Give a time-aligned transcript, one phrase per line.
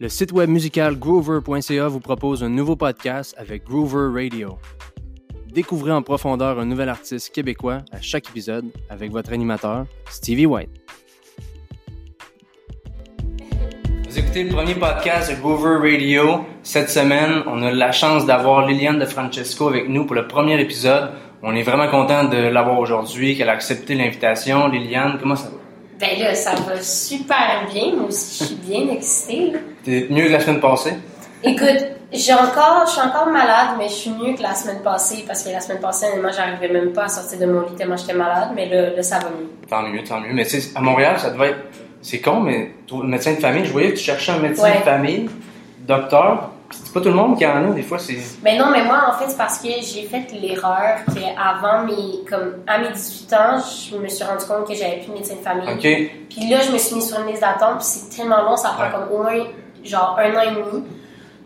[0.00, 4.58] Le site web musical groover.ca vous propose un nouveau podcast avec Groover Radio.
[5.52, 10.70] Découvrez en profondeur un nouvel artiste québécois à chaque épisode avec votre animateur, Stevie White.
[14.08, 16.44] Vous écoutez le premier podcast de Groover Radio.
[16.64, 20.60] Cette semaine, on a la chance d'avoir Liliane de Francesco avec nous pour le premier
[20.60, 21.10] épisode.
[21.44, 24.66] On est vraiment content de l'avoir aujourd'hui, qu'elle a accepté l'invitation.
[24.66, 25.63] Liliane, comment ça va?
[26.04, 27.94] Ben là, ça va super bien.
[27.96, 29.52] Moi aussi, je suis bien excitée.
[29.84, 30.92] T'es mieux que la semaine passée?
[31.42, 35.24] Écoute, j'ai encore, je suis encore malade, mais je suis mieux que la semaine passée
[35.26, 37.96] parce que la semaine passée, honnêtement, j'arrivais même pas à sortir de mon lit tellement
[37.96, 39.48] j'étais malade, mais là, là, ça va mieux.
[39.68, 40.32] Tant mieux, tant mieux.
[40.34, 41.58] Mais tu sais, à Montréal, ça devait être.
[42.02, 44.78] C'est con, mais le médecin de famille, je voyais que tu cherchais un médecin Ouais.
[44.78, 45.30] de famille,
[45.86, 46.50] docteur.
[46.82, 48.16] C'est pas tout le monde qui en a, des fois, c'est.
[48.42, 52.54] Mais non, mais moi, en fait, c'est parce que j'ai fait l'erreur qu'avant mes, comme,
[52.66, 53.58] à mes 18 ans,
[53.90, 55.68] je me suis rendu compte que j'avais plus de médecin de famille.
[55.68, 56.26] OK.
[56.30, 58.70] Puis là, je me suis mis sur une liste d'attente, puis c'est tellement long, ça
[58.70, 58.90] prend Ouais.
[58.92, 59.44] comme au moins
[59.84, 60.84] genre un an et demi.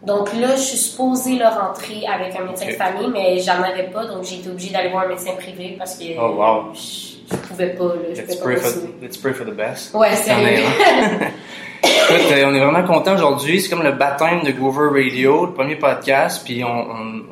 [0.03, 3.85] Donc là, je suis supposée le rentrer avec un médecin de famille, mais j'en avais
[3.93, 6.73] pas, donc j'ai été obligée d'aller voir un médecin privé parce que Oh, wow.
[6.73, 8.95] je, je pouvais pas, là, je Let's pouvais pray, pas for, continuer.
[9.03, 9.95] let's pray for the best.
[9.95, 11.27] Ouais, es un.
[11.81, 13.61] Écoute, euh, on est vraiment content aujourd'hui.
[13.61, 16.43] C'est comme le baptême de Groover Radio, le premier podcast.
[16.45, 17.23] Puis on, on,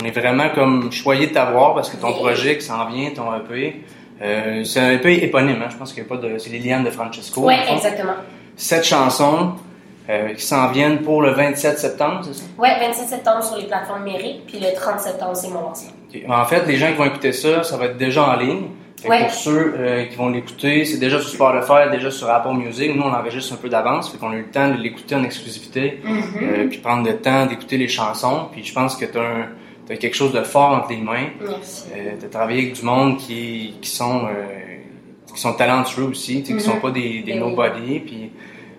[0.00, 2.14] on est vraiment comme choyé de t'avoir parce que ton Oui.
[2.14, 3.82] projet qui s'en vient, ton EP,
[4.22, 5.60] euh, c'est un EP éponyme.
[5.62, 5.68] Hein?
[5.70, 6.38] Je pense qu'il n'y a pas de.
[6.38, 7.42] C'est Liliane de Francesco.
[7.42, 7.50] Fond.
[7.50, 8.14] exactement.
[8.56, 9.52] Sept chansons
[10.10, 12.44] euh, qui s'en viennent pour le 27 septembre, c'est ça?
[12.58, 15.90] Ouais, 27 septembre sur les plateformes numériques, puis le 30 septembre, c'est mon lancement.
[16.28, 18.68] En fait, les gens qui vont écouter ça, ça va être déjà en ligne.
[19.00, 19.22] Fait que Ouais.
[19.24, 22.94] Pour ceux euh, qui vont l'écouter, c'est déjà sur Spotify, déjà sur Apple Music.
[22.96, 25.22] Nous, on enregistre un peu d'avance, fait qu'on a eu le temps de l'écouter en
[25.24, 26.42] exclusivité, Mm-hmm.
[26.42, 28.48] euh, puis prendre le temps d'écouter les chansons.
[28.52, 31.28] Puis je pense que tu as, quelque chose de fort entre les mains.
[31.40, 31.84] Merci.
[31.96, 34.44] Euh, tu as travaillé avec du monde qui, qui sont euh,
[35.34, 36.80] qui sont talentueux aussi, tu sais, qui sont Mhm.
[36.80, 38.00] pas des, des nobody.
[38.00, 38.32] Puis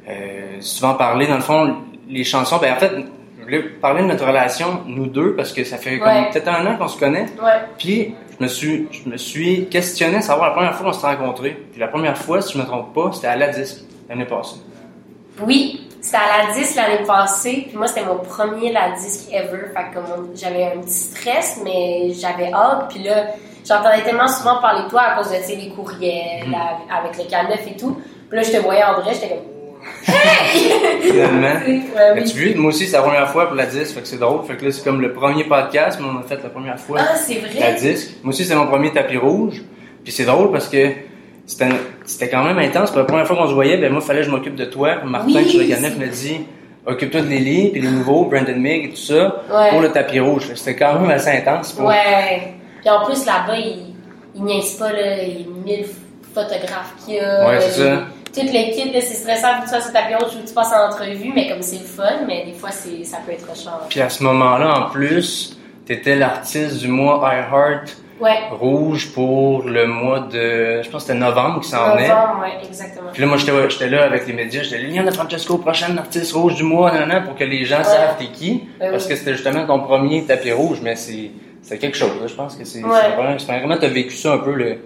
[0.09, 1.75] euh, souvent parler, dans le fond,
[2.09, 2.57] les chansons.
[2.61, 2.91] Ben en fait,
[3.39, 6.65] je voulais parler de notre relation, nous deux, parce que ça fait comme peut-être un
[6.65, 7.25] an qu'on se connaît.
[7.41, 7.61] Ouais.
[7.77, 11.07] Puis je me suis je me suis questionné à savoir la première fois qu'on s'est
[11.07, 11.51] rencontrés.
[11.71, 14.57] Puis la première fois, si je me trompe pas, c'était à la disque l'année passée.
[15.41, 19.67] Oui, c'était à la 10 l'année passée, puis moi c'était mon premier la disque ever,
[19.73, 23.27] fait que comme j'avais un petit stress, mais j'avais hâte, puis là
[23.67, 26.51] j'entendais tellement souvent parler de toi à cause de les courriels Mhm.
[26.51, 27.97] la- avec le canef et tout,
[28.29, 29.39] puis là je te voyais en vrai, j'étais comme
[30.07, 31.59] hey, Finalement.
[31.67, 32.31] Ouais, Mais oui.
[32.31, 34.45] tu vois, moi aussi, c'est la première fois pour la disque, fait que c'est drôle.
[34.45, 36.99] Fait que là, c'est comme le premier podcast, mais on a fait la première fois
[37.01, 37.75] Ah c'est la vrai.
[37.79, 38.11] disque.
[38.23, 39.61] Moi aussi, c'est mon premier tapis rouge.
[40.03, 40.87] Puis c'est drôle parce que
[41.45, 42.89] c'était quand même intense.
[42.91, 44.95] Pour la première fois qu'on se voyait, ben moi, fallait que je m'occupe de toi.
[45.03, 46.41] Martin Oui, c'est me dit
[46.85, 49.69] occupe-toi de Lily, puis les nouveaux, Brandon Mig et tout ça, Ouais.
[49.69, 50.49] pour le tapis rouge.
[50.55, 51.73] C'était quand même assez intense.
[51.73, 52.53] pour- Ouais.
[52.81, 53.85] Puis en plus là-bas il
[54.35, 55.85] il niaise pas là, a mille
[56.33, 57.47] photographes qu'il y a.
[57.49, 58.03] Ouais, c'est ça.
[58.39, 61.61] Toute l'équipe, c'est stressant, que tu fasses ta que tu passes en entrevue, mais comme
[61.61, 63.71] c'est le fun, mais des fois, c'est, ça peut être chiant.
[63.89, 68.35] Puis à ce moment-là, en plus, t'étais l'artiste du mois iHeart Ouais.
[68.51, 72.09] rouge pour le mois de, je pense que c'était novembre qui s'en venait.
[72.09, 73.11] Novembre, ouais, exactement.
[73.13, 74.61] Puis là, moi, j'étais là avec les médias.
[74.61, 78.17] J'étais Liliane Francesco, prochaine artiste rouge du mois, nan, nan, pour que les gens savent
[78.19, 78.65] t'es qui.
[78.77, 79.11] Ben parce oui.
[79.11, 82.11] que c'était justement ton premier tapis rouge, mais c'est c'est quelque chose.
[82.19, 82.27] là.
[82.27, 82.89] Je pense que c'est Ouais.
[83.01, 84.79] c'est vraiment, c'est vraiment t'as vécu ça un peu le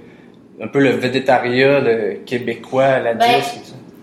[0.63, 3.41] un peu le végétariat le québécois la Ben.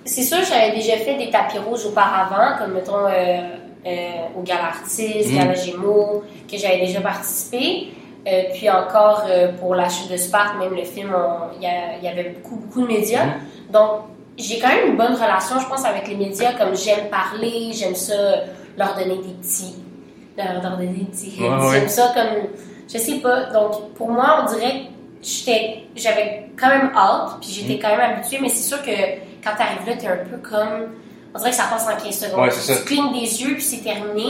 [0.04, 3.41] C'est sûr, j'avais déjà fait des tapis rouges auparavant, comme mettons euh,
[3.87, 5.38] euh, au Gala Artiste, Mm.
[5.38, 7.88] Gala Gémeaux, que j'avais déjà participé.
[8.26, 11.15] Euh, puis encore euh, pour la chute de Sparte, même le film,
[11.56, 13.25] il y, avait beaucoup, beaucoup de médias.
[13.25, 13.72] Mm.
[13.72, 13.91] Donc,
[14.37, 17.94] j'ai quand même une bonne relation, je pense, avec les médias, comme j'aime parler, j'aime
[17.94, 18.15] ça
[18.76, 19.76] leur donner des petits.
[20.37, 21.49] leur donner des petits ouais.
[21.72, 22.49] J'aime ça comme.
[22.93, 23.44] Je sais pas.
[23.53, 24.88] Donc, pour moi, on dirait
[25.22, 25.53] que
[25.97, 27.78] j'avais quand même hâte, puis j'étais Mm.
[27.82, 28.91] quand même habituée, mais c'est sûr que
[29.43, 30.88] quand t'arrives là, t'es un peu comme.
[31.34, 32.41] On dirait que ça passe en 15 secondes.
[32.44, 32.50] Ouais.
[32.50, 34.26] Tu clignes des yeux, puis c'est terminé,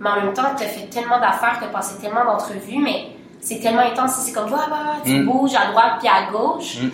[0.00, 3.06] mais en même temps, t'as fait tellement d'affaires, t'as passé tellement d'entrevues, mais
[3.40, 5.26] c'est tellement intense, c'est comme, va, va, tu Mm.
[5.26, 6.76] bouges à droite puis à gauche.
[6.80, 6.90] Mm.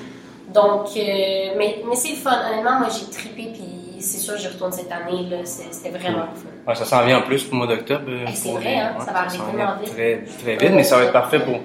[0.53, 2.33] Donc, euh, mais, mais c'est le fun.
[2.51, 5.37] Honnêtement, moi, j'ai trippé, puis c'est sûr, j'y retourne cette année, là.
[5.45, 6.49] C'était vraiment le fun.
[6.67, 8.05] Ouais, ça s'en vient en plus pour le mois d'octobre.
[8.09, 9.93] euh, c'est vrai, hein, ça va arriver vient vite.
[9.95, 11.59] Très, très vite, mais ça va être parfait pour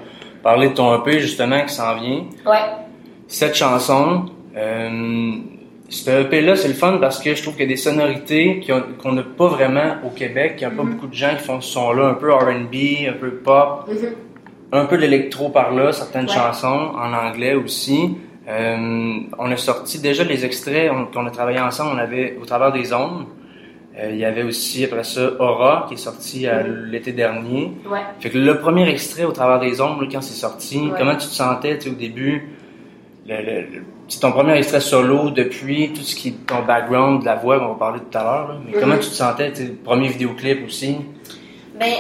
[0.44, 2.26] parler de ton EP justement qui s'en vient.
[2.46, 2.60] Ouais.
[3.28, 4.26] Cette chanson,
[4.56, 5.32] euh,
[5.90, 8.62] ce EP-là, c'est le fun parce que je trouve qu'il y a des sonorités
[9.02, 10.56] qu'on n'a pas vraiment au Québec.
[10.58, 10.92] Il n'y a pas Mhm.
[10.94, 14.10] beaucoup de gens qui font ce son-là, un peu R&B, un peu pop, Mhm.
[14.72, 16.34] un peu d'électro par là, certaines Ouais.
[16.34, 18.16] chansons en anglais aussi.
[18.48, 21.92] Euh, on a sorti déjà les extraits on- qu'on a travaillé ensemble.
[21.96, 23.26] On avait au travers des ondes.
[23.98, 26.86] Euh, il y avait aussi après ça Aura qui est sorti à Mhm.
[26.92, 27.72] l'été dernier.
[27.90, 28.00] Ouais.
[28.20, 30.92] Fait que le premier extrait au travers des ombres, là, quand c'est sorti, Ouais.
[30.98, 32.50] comment tu te sentais au début?
[33.28, 37.22] Le, le- le- c'est ton premier extrait solo depuis tout ce qui est ton background
[37.22, 38.48] de la voix qu'on va parler tout à l'heure.
[38.50, 38.56] là.
[38.66, 40.98] Mais comment tu te sentais, sais, premier vidéoclip aussi?
[41.80, 41.92] Ben,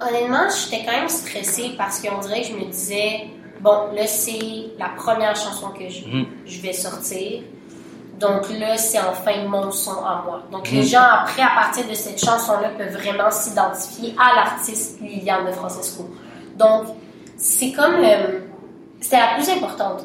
[0.00, 3.28] honnêtement, j'étais quand même stressée parce qu'on dirait que je me disais,
[3.60, 4.38] bon, là, c'est
[4.80, 6.26] la première chanson que je, Mhm.
[6.44, 7.42] je vais sortir.
[8.18, 10.42] Donc là, c'est enfin mon son à moi.
[10.50, 15.46] Donc les gens, après, à partir de cette chanson-là, peuvent vraiment s'identifier à l'artiste Liliane
[15.46, 16.10] de Francesco.
[16.56, 16.86] Donc,
[17.36, 17.94] c'est comme...
[18.02, 18.40] euh,
[19.00, 20.04] c'était la plus importante.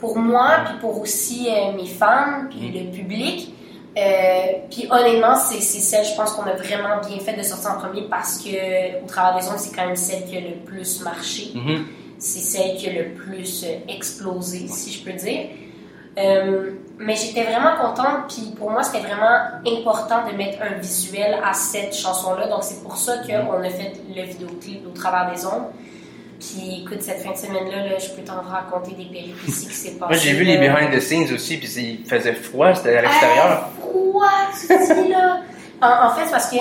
[0.00, 3.54] Pour moi, puis pour aussi euh, mes fans, puis le public.
[3.96, 7.80] Euh, puis honnêtement, c'est celle, je pense qu'on a vraiment bien fait de sortir en
[7.80, 11.02] premier parce que au travers des ondes, c'est quand même celle qui a le plus
[11.02, 11.50] marché.
[11.54, 11.86] Mhm.
[12.18, 15.48] C'est celle qui a le plus euh, explosé, si je peux dire.
[16.18, 21.38] Euh, mais j'étais vraiment contente, puis pour moi, c'était vraiment important de mettre un visuel
[21.42, 22.46] à cette chanson-là.
[22.48, 25.68] Donc, c'est pour ça qu'on a fait le vidéoclip au travers des ondes.
[26.40, 29.90] Puis, écoute, cette fin de semaine-là, là, je peux t'en raconter des péripéties qui s'est
[29.92, 30.08] passé.
[30.08, 33.68] Moi, j'ai vu les behind the scenes aussi, puis il faisait froid, c'était à l'extérieur.
[33.78, 34.24] Froid,
[34.58, 35.40] tu dis là.
[35.82, 36.56] En, en fait, c'est parce que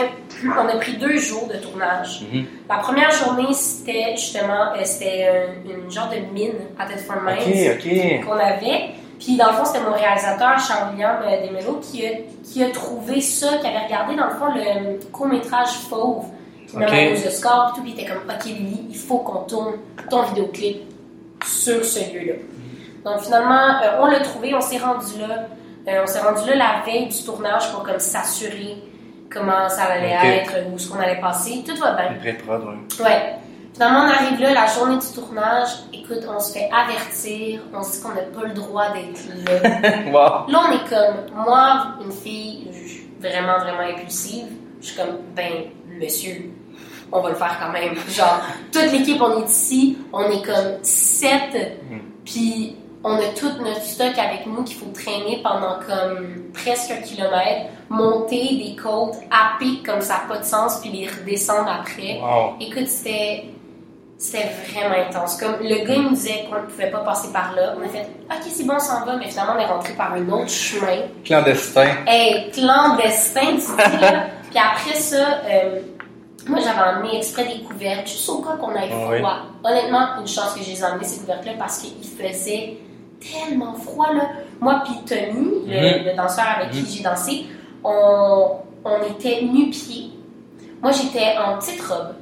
[0.45, 2.21] on a pris deux jours de tournage.
[2.31, 2.45] Mhm.
[2.69, 5.47] La première journée, c'était justement, euh, c'était euh,
[5.83, 8.25] une genre de mine à Thetford Mines Ok, ok.
[8.25, 8.91] qu'on avait.
[9.19, 12.11] Puis dans le fond, c'était mon réalisateur, Charles-William euh, Desmello, qui a,
[12.43, 16.25] qui a trouvé ça, qui avait regardé dans le fond le court-métrage Fauve,
[16.69, 16.91] qui m'a Ok.
[16.91, 19.73] mis aux Oscars, puis tout, puis il était comme, OK Lily, il faut qu'on tourne
[20.09, 20.81] ton vidéoclip
[21.45, 22.33] sur ce lieu-là.
[23.05, 25.47] Donc finalement, euh, on l'a trouvé, on s'est rendu là.
[25.87, 28.75] Euh, on s'est rendu là la veille du tournage pour comme s'assurer
[29.31, 31.63] comment ça allait être, où ce qu'on allait passer.
[31.65, 32.11] Tout va bien.
[32.11, 33.03] Une pré-prod, ouais.
[33.05, 33.35] Ouais.
[33.73, 35.69] Finalement, on arrive là, la journée du tournage.
[35.93, 37.61] Écoute, on se fait avertir.
[37.73, 39.89] On se dit qu'on n'a pas le droit d'être là.
[40.11, 40.51] Wow.
[40.51, 42.67] là, on est comme, moi, une fille
[43.21, 44.47] vraiment, vraiment impulsive.
[44.81, 45.51] Je suis comme, ben,
[46.01, 46.51] monsieur,
[47.11, 47.95] on va le faire quand même.
[48.09, 48.41] Genre,
[48.71, 49.97] toute l'équipe, on est ici.
[50.13, 51.79] On est comme sept.
[52.25, 57.01] Puis, on a tout notre stock avec nous qu'il faut traîner pendant comme presque un
[57.01, 61.69] kilomètre, monter des côtes à pic comme ça n'a pas de sens, puis les redescendre
[61.69, 62.19] après.
[62.21, 62.55] Wow.
[62.59, 63.45] Écoute, c'était
[64.17, 65.37] c'était vraiment intense.
[65.37, 67.87] Comme le gars il nous disait qu'on ne pouvait pas passer par là, on a
[67.87, 70.49] fait OK, c'est bon, on s'en va, mais finalement on est rentré par un autre
[70.49, 71.03] chemin.
[71.23, 71.87] Clandestin.
[72.05, 74.25] Hey, clandestin, tu dis là.
[74.49, 75.79] Puis après ça, euh,
[76.47, 79.11] moi j'avais emmené exprès des couvertes, juste au cas qu'on ait Ah froid.
[79.13, 79.21] oui.
[79.71, 82.77] Honnêtement, une chance que j'ai emmené ces couvertes-là parce qu'il faisait
[83.19, 84.29] tellement froid là.
[84.61, 86.05] Moi puis Tony, le, Mhm.
[86.05, 86.83] le danseur avec Mhm.
[86.83, 87.45] qui j'ai dansé,
[87.83, 88.51] on,
[88.85, 90.11] on était nu-pieds.
[90.81, 92.15] Moi j'étais en petite robe.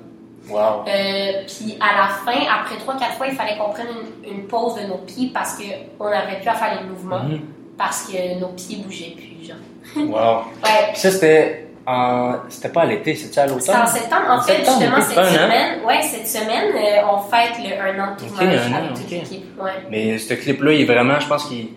[0.50, 0.86] Wow.
[0.88, 3.88] Euh, puis à la fin, après 3-4 fois, il fallait qu'on prenne
[4.26, 7.42] une, une pause de nos pieds parce qu'on n'avait plus à faire les mouvements, Mhm.
[7.78, 9.58] parce que nos pieds bougeaient plus, genre.
[9.98, 10.44] Wow.
[10.64, 10.88] Ouais.
[10.94, 12.34] Puis ça, c'était en...
[12.50, 13.62] C'était pas à l'été, c'était à l'automne?
[13.62, 14.26] C'était en septembre.
[14.30, 18.04] En En fait, septembre, justement, cette semaine, ouais, cette semaine, euh, on fête le un
[18.04, 19.12] an de tournage un an, avec toute ok.
[19.12, 19.62] l'équipe.
[19.62, 19.72] Ouais.
[19.90, 21.70] Mais ce clip-là, il est vraiment, je pense qu'il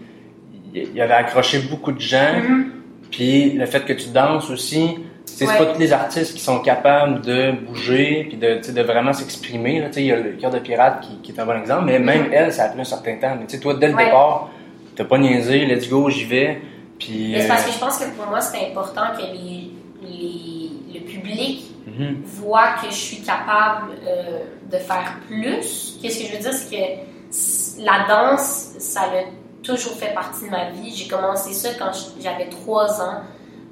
[0.75, 2.35] il avait accroché beaucoup de gens.
[2.43, 2.73] Mhm.
[3.11, 5.57] Puis le fait que tu danses aussi, c'est Ouais.
[5.57, 9.83] pas tous les artistes qui sont capables de bouger puis de, de vraiment s'exprimer.
[9.97, 12.27] Il y a le cœur de pirate qui, qui est un bon exemple, mais même
[12.33, 13.37] elle, ça a pris un certain temps.
[13.39, 13.95] Mais tu sais, toi, dès le.
[13.95, 14.05] Ouais.
[14.06, 14.51] départ,
[14.97, 16.61] t'as pas niaisé, let's go, j'y vais.
[16.99, 19.71] Puis, c'est parce euh, que je pense que pour moi, c'est important que les,
[20.02, 22.23] les, le public mhm.
[22.25, 25.99] voit que je suis capable euh, de faire plus.
[26.00, 30.50] Qu'est-ce que je veux dire, c'est que la danse, ça a toujours fait partie de
[30.50, 30.94] ma vie.
[30.94, 33.20] J'ai commencé ça quand j'avais trois ans.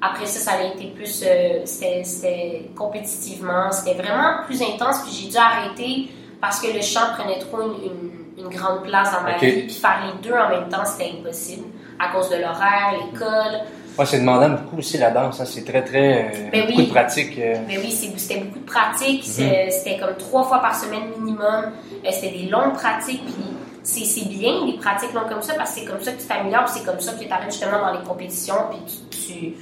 [0.01, 5.01] Après ça, ça a été plus, euh, c'était c'était compétitivement, c'était vraiment plus intense.
[5.01, 9.11] Puis j'ai dû arrêter parce que le chant prenait trop une, une- une grande place
[9.11, 9.63] dans ma vie.
[9.63, 11.65] Puis faire les deux en même temps, c'était impossible
[11.99, 13.59] à cause de l'horaire, l'école.
[13.99, 15.39] Ouais, c'est demandant beaucoup aussi la danse.
[15.41, 15.45] hein.
[15.45, 16.31] C'est très, très.
[16.33, 16.85] euh, Ben beaucoup oui.
[16.87, 17.37] de pratique.
[17.37, 17.55] euh.
[17.67, 19.23] Mais oui, c'était beaucoup de pratiques.
[19.37, 19.69] Mhm.
[19.71, 21.65] C'était comme trois fois par semaine minimum.
[22.05, 23.23] Euh, C'était des longues pratiques.
[23.25, 26.27] Puis c'est bien, les pratiques longues comme ça, parce que c'est comme ça que tu
[26.27, 26.69] t'améliores.
[26.69, 28.55] c'est comme ça que tu arrives justement dans les compétitions.
[28.71, 28.79] Puis
[29.09, 29.53] tu, tu,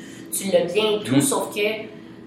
[0.46, 1.16] tu l'as bien et tout.
[1.16, 1.22] Mhm.
[1.22, 1.62] Sauf que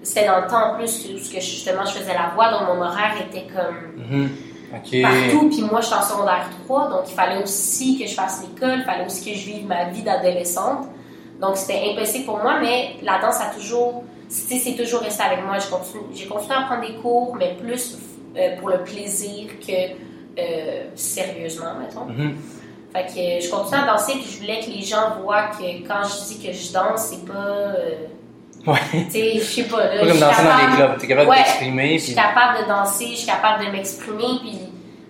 [0.03, 2.51] c'était dans le temps en plus où que justement je faisais la voix.
[2.51, 4.31] Donc mon horaire était comme Mhm.
[4.73, 5.49] Partout.
[5.49, 8.79] Puis moi, je suis en secondaire 3, donc il fallait aussi que je fasse l'école,
[8.79, 10.87] il fallait aussi que je vive ma vie d'adolescente.
[11.41, 15.57] Donc c'était impossible pour moi, mais la danse a toujours, c'est toujours resté avec moi.
[16.15, 17.97] J'ai continué à prendre des cours, mais plus
[18.37, 19.73] euh, pour le plaisir que
[20.39, 22.05] euh, sérieusement, mettons.
[22.07, 22.37] Mhm.
[22.93, 26.03] Fait que je continue à danser, puis je voulais que les gens voient que quand
[26.05, 27.33] je dis que je danse, c'est pas.
[27.39, 28.07] euh,
[28.67, 28.77] Ouais.
[28.93, 29.83] tu sais, je sais pas.
[29.95, 30.99] Là, Pas comme danser dans capable- clubs.
[30.99, 31.39] T'es capable Ouais.
[31.39, 31.99] de t'exprimer.
[31.99, 32.23] je suis Puis...
[32.23, 34.39] capable de danser, je suis capable de m'exprimer.
[34.43, 34.59] Puis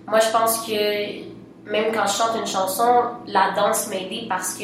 [0.07, 2.89] moi, je pense que même quand je chante une chanson,
[3.27, 4.63] la danse m'a aidé parce que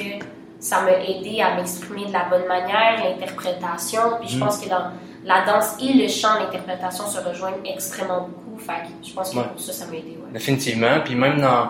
[0.60, 4.02] ça m'a aidé à m'exprimer de la bonne manière, l'interprétation.
[4.20, 4.40] Puis je Mm.
[4.40, 4.92] pense que dans
[5.26, 8.58] la danse et le chant, l'interprétation se rejoignent extrêmement beaucoup.
[8.60, 9.44] Fait que je pense que Ouais.
[9.58, 10.18] ça, ça m'a aidé.
[10.24, 10.32] Ouais.
[10.34, 11.00] Définitivement.
[11.06, 11.70] Puis même dans,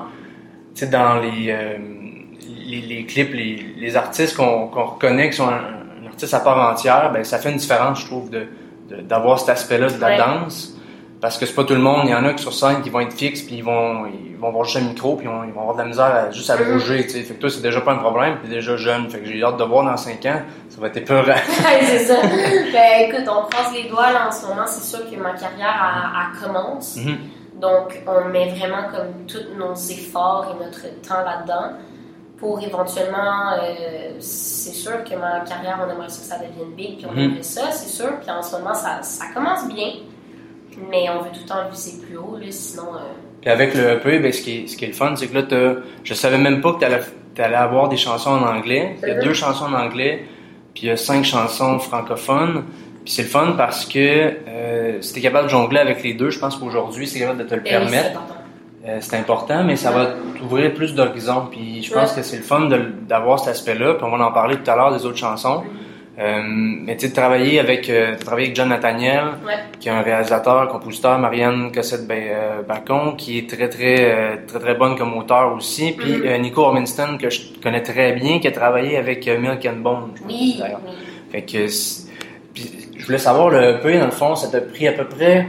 [0.89, 1.77] dans les, euh,
[2.47, 5.63] les, les clips, les, les artistes qu'on qu'on reconnaît qui sont un,
[6.03, 8.47] un artiste à part entière, ben ça fait une différence, je trouve, de
[8.89, 10.17] de- d'avoir cet aspect-là de la Ouais.
[10.17, 10.76] danse.
[11.19, 12.01] Parce que c'est pas tout le monde.
[12.05, 14.37] Il y en a qui sur scène qui vont être fixes, puis ils vont, ils
[14.37, 16.29] vont voir juste un micro, puis ils vont, ils vont avoir de la misère à,
[16.31, 16.73] juste à Mhm.
[16.73, 17.03] bouger.
[17.05, 17.23] tu sais.
[17.23, 19.09] Fait que toi, c'est déjà pas un problème, puis déjà jeune.
[19.09, 20.41] Fait que j'ai hâte de voir dans 5 ans.
[20.69, 21.33] Ça va être épeurant.
[21.81, 22.15] C'est ça.
[22.21, 24.67] Ben, écoute, on croise les doigts là en ce moment.
[24.67, 26.97] C'est sûr que ma carrière, elle, elle commence.
[26.97, 27.17] Mhm.
[27.59, 31.71] Donc, on met vraiment comme tous nos efforts et notre temps là-dedans
[32.37, 36.97] pour éventuellement, euh, c'est sûr que ma carrière, on aimerait ça que ça devienne big,
[36.97, 37.19] puis on Mhm.
[37.19, 38.19] aimerait ça, c'est sûr.
[38.21, 39.87] Puis en ce moment, ça, ça commence bien,
[40.89, 42.83] mais on veut tout le temps viser plus haut, là, sinon...
[42.95, 42.99] euh,
[43.41, 45.35] Puis avec le EP, ben, ce, qui est, ce qui est le fun, c'est que
[45.35, 46.85] là, t'as- je savais même pas que tu
[47.41, 48.95] allais, avoir des chansons en anglais.
[49.03, 50.25] Il y a deux chansons en anglais,
[50.73, 52.63] puis il y a cinq chansons francophones.
[53.05, 53.99] Puis c'est le fun parce que
[54.47, 57.43] euh, si t'es capable de jongler avec les deux, je pense qu'aujourd'hui, c'est capable de
[57.45, 58.09] te le oui, c'est permettre.
[58.09, 58.33] important.
[58.85, 61.47] Euh, c'est important, mais ça va t'ouvrir plus d'horizons.
[61.51, 62.17] Puis je pense Ouais.
[62.17, 63.93] que c'est le fun de- d'avoir cet aspect-là.
[63.95, 65.63] Puis on va en parler tout à l'heure des autres chansons.
[66.19, 69.53] Euh, mais tu sais, travailler avec, euh, travailler avec John Nathaniel, Ouais.
[69.79, 74.35] qui est un réalisateur, compositeur, Marianne Cossette ben, euh, Bacon, qui est très très euh,
[74.47, 75.91] très très bonne comme auteur aussi.
[75.91, 76.25] Puis Mhm.
[76.25, 80.11] euh, Nico Orminston, que je connais très bien, qui a travaillé avec Milk and Bone.
[80.15, 80.81] je Oui, pense, d'ailleurs.
[80.87, 80.93] oui.
[81.31, 81.67] Fait que
[82.53, 85.47] puis, je voulais savoir le EP dans le fond, ça t'a pris à peu près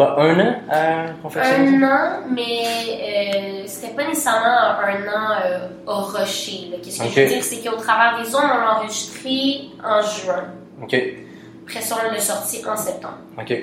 [0.00, 1.76] quoi un an à confectionner?
[1.76, 6.70] Un an, mais euh, c'était pas nécessairement un an euh, au rocher.
[6.82, 10.44] Qu'est-ce que je veux dire, c'est qu'au travers des ondes, on l'a enregistré en juin.
[10.82, 10.96] Ok,
[11.66, 13.18] Après ça, on l'a sorti en septembre.
[13.38, 13.54] ok,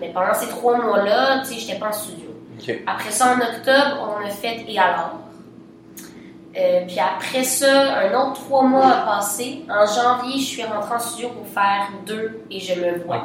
[0.00, 2.30] Mais pendant ces trois mois-là, tu sais, j'étais pas en studio.
[2.60, 2.74] ok.
[2.86, 5.20] Après ça, en octobre, on a fait Et alors?
[6.56, 9.64] Euh, puis après ça, un autre trois mois a passé.
[9.68, 13.16] En janvier, je suis rentrée en studio pour faire deux et je me vois.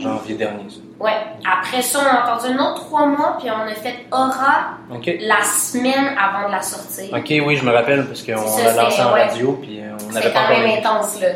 [0.00, 0.68] Janvier dernier.
[0.68, 0.76] ça.
[1.04, 1.12] Ouais.
[1.44, 5.42] Après ça, on a attendu un autre trois mois, puis on a fait Aura la
[5.42, 7.12] semaine avant de la sortir.
[7.12, 9.26] Ok, oui, je me rappelle parce qu'on l'a lancé en ouais.
[9.26, 11.28] radio puis euh, on n'avait pas quand même intense, là.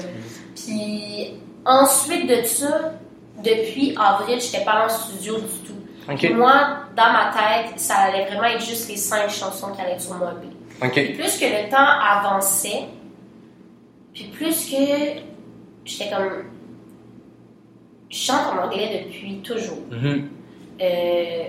[0.54, 1.34] Puis
[1.64, 2.92] ensuite de ça,
[3.42, 5.78] depuis avril, j'étais pas en studio du tout.
[6.10, 6.54] Ok, Puis moi,
[6.96, 10.14] dans ma tête, ça allait vraiment être juste les cinq chansons qui allaient être sur
[10.14, 10.48] mon EP.
[10.90, 12.84] Puis plus que le temps avançait,
[14.14, 15.20] puis plus que
[15.84, 16.44] j'étais comme...
[18.10, 19.78] Je chante en anglais depuis toujours.
[19.90, 20.28] Mhm.
[20.80, 21.44] Euh,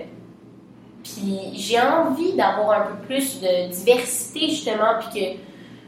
[1.02, 5.40] puis j'ai envie d'avoir un peu plus de diversité, justement, puis que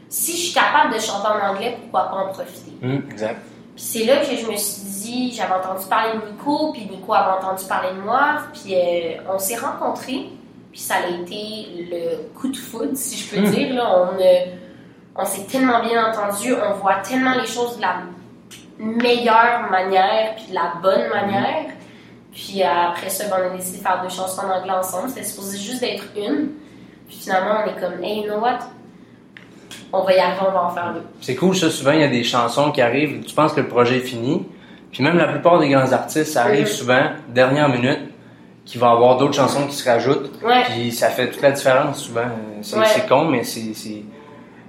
[0.09, 2.71] si je suis capable de chanter en anglais, pourquoi pas en profiter?
[2.81, 3.41] Mhm, exact.
[3.75, 7.13] Puis c'est là que je me suis dit, j'avais entendu parler de Nico, puis Nico
[7.13, 10.29] avait entendu parler de moi, puis euh, on s'est rencontrés,
[10.71, 13.73] puis ça a été le coup de foudre, si je peux dire.
[13.73, 14.45] Là, on euh,
[15.15, 17.97] on s'est tellement bien entendu, on voit tellement les choses de la
[18.79, 21.65] meilleure manière, puis de la bonne manière.
[22.33, 25.09] Puis euh, après ça, ben, on a décidé de faire deux chansons en anglais ensemble.
[25.09, 26.49] C'était supposé juste d'être une.
[27.07, 28.59] Puis finalement, on est comme, hey, you know what?
[29.91, 31.03] On va y arriver, on va en faire deux.
[31.21, 31.69] C'est cool, ça.
[31.69, 34.47] Souvent, il y a des chansons qui arrivent, tu penses que le projet est fini.
[34.91, 36.67] Puis même la plupart des grands artistes, ça arrive Mhm.
[36.67, 37.99] souvent, dernière minute,
[38.65, 40.31] qu'il va y avoir d'autres chansons qui se rajoutent.
[40.43, 40.63] Ouais.
[40.69, 42.21] Puis ça fait toute la différence souvent.
[42.61, 42.85] C'est Ouais.
[42.87, 43.73] c'est con, mais c'est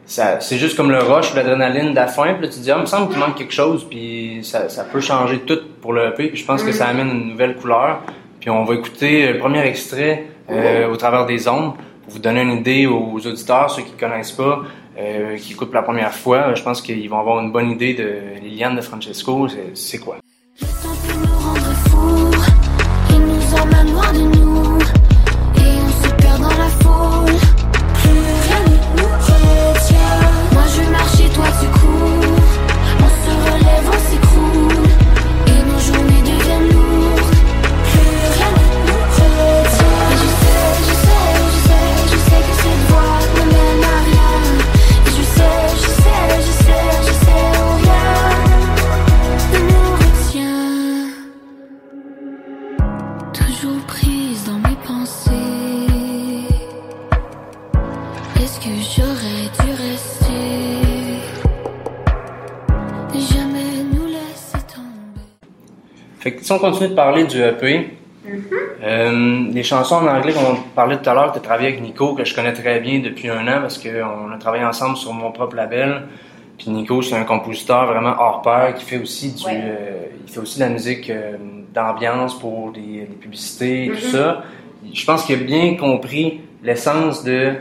[0.06, 2.34] c'est ça- c'est juste comme le rush, ou l'adrénaline de la fin.
[2.34, 3.86] Puis là, tu te dis, ah, il me semble qu'il manque quelque chose.
[3.88, 6.28] Puis ça, ça peut changer tout pour le EP.
[6.28, 8.00] Puis je pense que ça amène une nouvelle couleur.
[8.40, 12.42] Puis on va écouter le premier extrait euh, au travers des ondes pour vous donner
[12.42, 14.60] une idée aux auditeurs, ceux qui ne connaissent pas,
[14.98, 16.54] euh, qui écoutent pour la première fois.
[16.54, 19.48] Je pense qu'ils vont avoir une bonne idée de Liliane de Francesco.
[19.48, 20.16] C'est- C'est quoi?
[20.60, 22.30] Le temps peut nous rendre fous,
[23.10, 24.03] il nous emmène loin
[66.24, 67.90] Fait que si on continue de parler du EP,
[68.82, 71.82] euh, les chansons en anglais qu'on parlait tout à l'heure, que tu as travaillé avec
[71.82, 75.12] Nico, que je connais très bien depuis un an parce qu'on a travaillé ensemble sur
[75.12, 76.04] mon propre label.
[76.56, 79.52] Puis Nico, c'est un compositeur vraiment hors pair qui fait aussi du, Ouais.
[79.62, 81.32] euh, il fait aussi de la musique euh,
[81.74, 84.12] d'ambiance pour des, des publicités et tout Mhm.
[84.12, 84.42] ça.
[84.94, 87.52] Je pense qu'il a bien compris l'essence de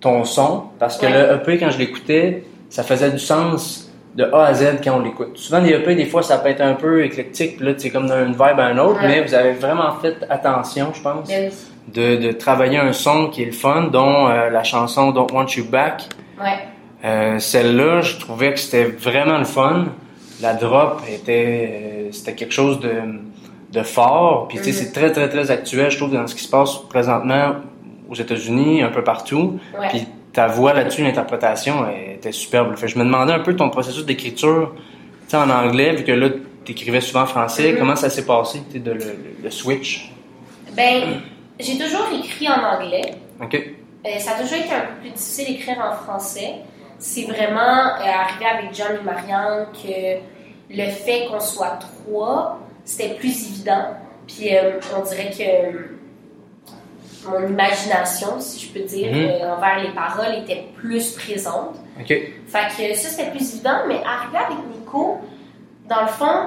[0.00, 1.12] ton son parce que Ouais.
[1.12, 3.83] le EP quand je l'écoutais, ça faisait du sens
[4.16, 5.36] de A à Z quand on l'écoute.
[5.36, 8.06] Souvent les EP des fois ça peut être un peu éclectique, puis là c'est comme
[8.06, 9.08] d'une vibe à un autre, Ouais.
[9.08, 11.48] mais vous avez vraiment fait attention, je pense, oui.
[11.92, 15.46] de, de travailler un son qui est le fun, dont euh, la chanson Don't Want
[15.56, 16.04] You Back.
[16.40, 16.58] Ouais.
[17.04, 19.86] Euh, Celle-là, je trouvais que c'était vraiment le fun.
[20.40, 22.92] La drop était, euh, c'était quelque chose de,
[23.72, 24.46] de fort.
[24.48, 26.76] Puis tu sais, c'est très très très actuel, je trouve, dans ce qui se passe
[26.88, 27.56] présentement
[28.08, 29.58] aux États-Unis, un peu partout.
[29.78, 29.88] Ouais.
[29.88, 32.76] Puis ta voix là-dessus, l'interprétation était superbe.
[32.76, 34.74] Fait je me demandais un peu ton processus d'écriture,
[35.28, 36.28] tu en anglais, vu que là,
[36.64, 37.72] t'écrivais souvent en français.
[37.72, 37.78] Mhm.
[37.78, 40.10] Comment ça s'est passé, tu de le, le switch?
[40.76, 41.20] Ben,
[41.58, 43.14] j'ai toujours écrit en anglais.
[43.40, 43.54] OK.
[43.54, 46.56] Euh, ça a toujours été un peu plus difficile d'écrire en français.
[46.98, 50.18] C'est vraiment euh, arrivé avec John et Marianne que
[50.70, 53.94] le fait qu'on soit trois, c'était plus évident.
[54.26, 55.93] Puis euh, on dirait que
[57.28, 59.24] mon imagination, si je peux dire, Mhm.
[59.42, 61.76] euh, envers les paroles était plus présente.
[62.06, 65.18] Fait que ça, c'était plus évident, mais arrivé avec Nico,
[65.88, 66.46] dans le fond,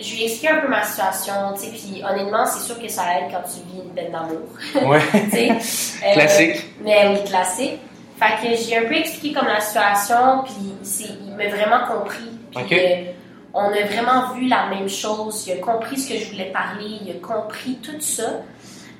[0.00, 2.88] je lui ai expliqué un peu ma situation, tu sais, puis honnêtement, c'est sûr que
[2.88, 5.00] ça aide quand tu vis une peine d'amour, Ouais.
[6.06, 6.64] Euh, Classique.
[6.80, 7.80] mais oui, classique.
[8.18, 12.30] Fait que j'ai un peu expliqué comme la situation, puis il m'a vraiment compris.
[12.54, 12.72] Puis Ok.
[12.72, 13.04] euh,
[13.54, 15.44] on a vraiment vu la même chose.
[15.46, 18.24] Il a compris ce que je voulais parler, il a compris tout ça.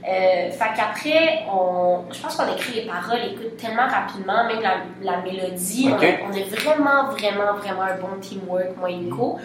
[0.08, 4.76] Euh, fait qu'après, on, je pense qu'on écrit les paroles, écoute, tellement rapidement, même la,
[5.02, 5.90] la mélodie.
[5.90, 9.38] On, a vraiment, vraiment, vraiment un bon teamwork, moi et Nico.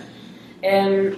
[0.64, 1.12] Euh,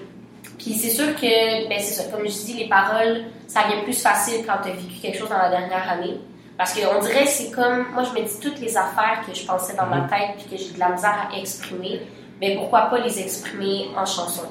[0.57, 4.01] puis c'est sûr que, ben c'est ça, comme je dis, les paroles, ça vient plus
[4.01, 6.19] facile quand tu as vécu quelque chose dans la dernière année.
[6.57, 9.75] Parce qu'on dirait, c'est comme, moi je me dis toutes les affaires que je pensais
[9.75, 10.07] dans ma Mhm.
[10.09, 12.01] tête puis que j'ai de la misère à exprimer,
[12.41, 14.43] mais pourquoi pas les exprimer en chanson?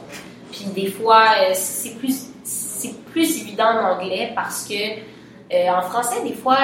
[0.53, 2.27] Puis des fois, euh, c'est plus,
[2.89, 4.75] c'est plus évident en anglais parce que
[5.53, 6.57] euh, en français, des fois,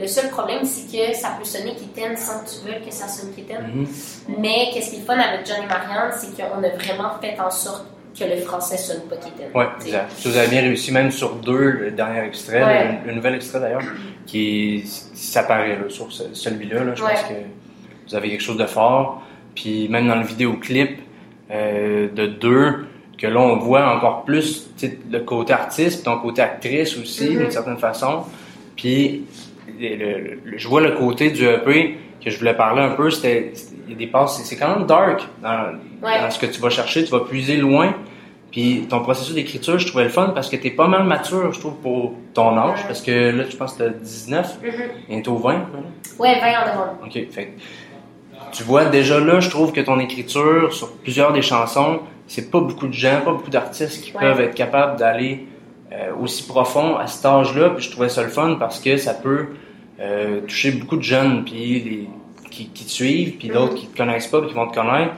[0.00, 3.06] le seul problème, c'est que ça peut sonner kitten sans que tu veuilles que ça
[3.08, 3.62] sonne kitten.
[3.74, 3.86] Mhm.
[4.38, 7.50] Mais qu'est-ce qui est fun avec John et Marianne, c'est qu'on a vraiment fait en
[7.50, 7.86] sorte
[8.18, 9.46] que le français sonne pas kitten.
[9.78, 9.86] T'sais.
[9.88, 10.12] exact.
[10.16, 12.98] Si vous avez bien réussi, même sur deux, le dernier extrait, Ouais.
[13.04, 13.82] le, le nouvel extrait d'ailleurs,
[14.26, 14.82] qui
[15.14, 16.84] s'apparaît là, sur ce- celui-là.
[16.84, 17.10] Là, je Ouais.
[17.12, 17.34] pense que
[18.08, 19.22] vous avez quelque chose de fort.
[19.54, 21.00] Puis même dans le vidéoclip
[21.50, 22.86] euh, de deux,
[23.18, 24.70] que là on voit encore plus
[25.10, 27.38] le côté artiste, ton côté actrice aussi, Mhm.
[27.38, 28.24] d'une certaine façon.
[28.76, 29.24] Puis
[29.80, 33.10] le- le- le- je vois le côté du EP que je voulais parler un peu,
[33.10, 33.52] c'était
[33.88, 36.20] des passes, c'est- quand même dark dans, Ouais.
[36.20, 37.94] dans ce que tu vas chercher, tu vas puiser loin.
[38.50, 41.58] Puis ton processus d'écriture, je trouvais le fun parce que t'es pas mal mature, je
[41.58, 42.78] trouve, pour ton âge.
[42.86, 44.70] Parce que là, je pense que t'as 19, Mhm.
[45.08, 45.54] bientôt 20.
[45.54, 45.80] là.
[46.20, 46.98] Ouais, 20 en novembre.
[47.04, 47.18] OK.
[47.32, 47.52] Fait
[48.52, 52.60] tu vois, déjà là, je trouve que ton écriture sur plusieurs des chansons, c'est pas
[52.60, 54.20] beaucoup de gens, pas beaucoup d'artistes qui Ouais.
[54.20, 55.46] peuvent être capables d'aller
[55.92, 57.70] euh, aussi profond à cet âge-là.
[57.70, 59.48] Puis je trouvais ça le fun parce que ça peut
[60.00, 62.08] euh, toucher beaucoup de jeunes puis les-
[62.50, 63.78] qui, qui te suivent, puis d'autres Mhm.
[63.78, 65.12] qui te connaissent pas, puis qui vont te connaître.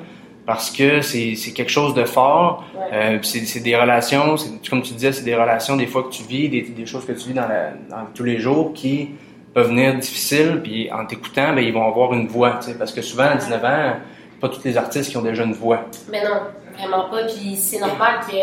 [0.45, 2.65] Parce que c'est quelque chose de fort.
[2.75, 2.85] Ouais.
[2.93, 4.37] Euh, puis c'est des relations,
[4.71, 7.13] comme tu disais, c'est des relations des fois que tu vis, des, des choses que
[7.13, 9.11] tu vis dans, la- dans tous les jours qui
[9.55, 10.61] peuvent venir difficiles.
[10.63, 12.61] Puis en t'écoutant, ben, ils vont avoir une voix.
[12.79, 13.93] Parce que souvent, à 19 ans,
[14.41, 15.87] pas tous les artistes qui ont déjà une voix.
[16.13, 16.41] Mais non,
[16.77, 17.25] vraiment pas.
[17.25, 18.37] Puis c'est normal que,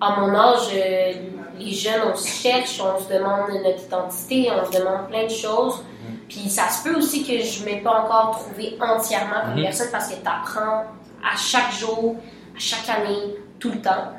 [0.00, 1.12] à mon âge, euh,
[1.58, 5.30] les jeunes, on se cherche, on se demande notre identité, on se demande plein de
[5.30, 5.82] choses.
[6.28, 9.62] Puis ça se peut aussi que je ne m'ai pas encore trouvé entièrement comme Mhm.
[9.62, 10.84] personne parce que tu apprends
[11.24, 12.16] à chaque jour,
[12.54, 14.12] à chaque année, tout le temps.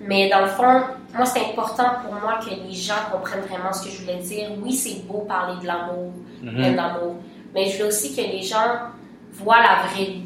[0.00, 0.82] Mais dans le fond,
[1.14, 4.50] moi, c'est important pour moi que les gens comprennent vraiment ce que je voulais dire.
[4.62, 6.54] Oui, c'est beau parler de l'amour, Mhm.
[6.56, 7.14] plein d'amour.
[7.54, 8.66] Mais je veux aussi que les gens
[9.32, 10.22] voient la vraie vie.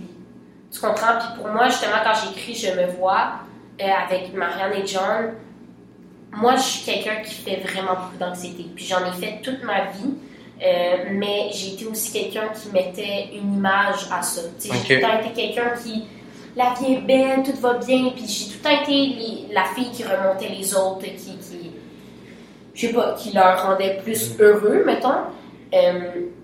[0.73, 1.19] Tu comprends?
[1.19, 3.41] Puis pour moi, justement, quand j'écris Je me vois
[3.81, 5.35] euh, avec Marianne et John,
[6.33, 8.67] moi, je suis quelqu'un qui fait vraiment beaucoup d'anxiété.
[8.75, 10.15] Puis j'en ai fait toute ma vie.
[10.63, 14.43] euh, mais j'ai été aussi quelqu'un qui mettait une image à ça.
[14.61, 16.05] J'ai tout le temps été quelqu'un qui.
[16.57, 18.11] La vie est belle, tout va bien.
[18.17, 21.39] Puis j'ai tout le temps été les- la fille qui remontait les autres, qui.
[21.39, 21.71] qui
[22.75, 25.15] je sais pas, qui leur rendait plus heureux, mettons.
[25.75, 26.01] Euh,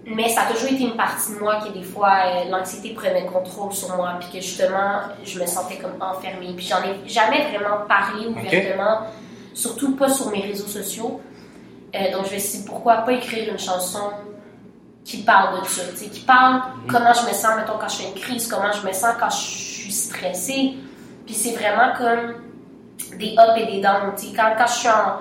[0.07, 3.23] mais ça a toujours été une partie de moi qui, des fois, euh, l'anxiété prenait
[3.23, 6.53] le contrôle sur moi, puis que justement, je me sentais comme enfermée.
[6.55, 9.01] Puis j'en ai jamais vraiment parlé ouvertement,
[9.55, 11.21] surtout pas sur mes réseaux sociaux.
[11.95, 14.11] Euh, donc je me suis dit, pourquoi pas écrire une chanson
[15.05, 18.15] qui parle de ça, qui parle comment je me sens, mettons, quand je fais une
[18.15, 20.75] crise, comment je me sens quand je suis stressée.
[21.25, 22.35] Puis c'est vraiment comme
[23.19, 24.33] des ups et des downs, tu sais.
[24.35, 25.21] Quand, quand je suis en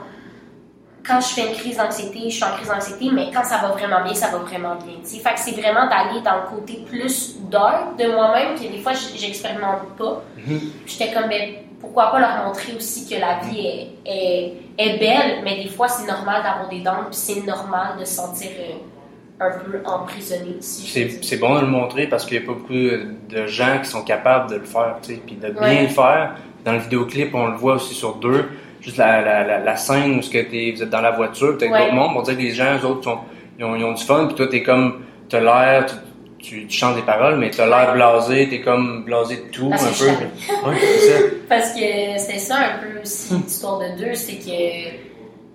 [1.05, 3.69] quand je fais une crise d'anxiété, je suis en crise d'anxiété, mais quand ça va
[3.69, 4.95] vraiment bien, ça va vraiment bien.
[5.03, 5.19] tu sais.
[5.19, 8.93] Fait que c'est vraiment d'aller dans le côté plus dark de moi-même, que des fois,
[8.93, 10.23] j'expérimente pas.
[10.37, 10.59] Mhm.
[10.85, 15.41] J'étais comme, ben, pourquoi pas leur montrer aussi que la vie est, est, est belle,
[15.43, 19.45] mais des fois, c'est normal d'avoir des dents, puis c'est normal de se sentir euh,
[19.45, 20.55] un peu emprisonné.
[20.61, 20.87] Si
[21.21, 24.03] C'est bon de le montrer parce qu'il n'y a pas beaucoup de gens qui sont
[24.03, 25.81] capables de le faire, puis de bien Ouais.
[25.81, 26.35] le faire.
[26.63, 28.47] Dans le vidéoclip, on le voit aussi sur deux.
[28.83, 31.57] Juste la, la, la, la scène où ce que t'es- vous êtes dans la voiture,
[31.57, 31.79] peut-être Ouais.
[31.85, 33.19] d'autres mondes, on dirait que les gens, eux autres, sont,
[33.57, 35.95] ils, ont, ils ont du fun, puis toi, t'es comme, t'as l'air, tu,
[36.39, 39.85] tu, tu chantes des paroles, mais t'as l'air blasé, t'es comme blasé de tout, Parce
[39.85, 40.09] un que je peu.
[40.69, 41.19] Ouais, c'est ça.
[41.49, 41.79] Parce que
[42.17, 45.03] c'était ça un peu aussi l'histoire de deux, c'est que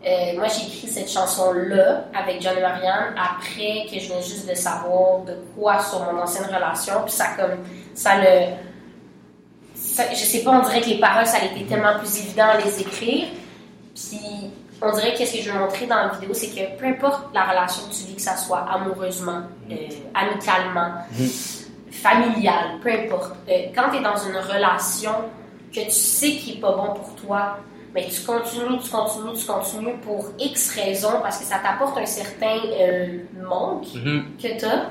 [0.06, 4.48] euh, moi j'ai écrit cette chanson-là avec John et Marianne après que je venais juste
[4.48, 7.58] de savoir de quoi sur mon ancienne relation, puis ça comme
[7.94, 8.46] ça le
[10.02, 12.46] ça- je sais pas, on dirait que les paroles ça a été tellement plus évident
[12.54, 13.26] à les écrire,
[13.94, 14.20] puis
[14.80, 17.34] on dirait que ce que je veux montrer dans la vidéo, c'est que peu importe
[17.34, 19.74] la relation que tu vis, que ça soit amoureusement, euh,
[20.14, 20.92] amicalement,
[21.90, 23.34] familiale, peu importe.
[23.48, 25.12] Euh, quand tu es dans une relation
[25.74, 27.58] que tu sais qui est pas bon pour toi,
[27.94, 32.06] mais tu continues, tu continues, tu continues pour X raisons parce que ça t'apporte un
[32.06, 34.24] certain euh, manque Mhm.
[34.40, 34.90] que tu as.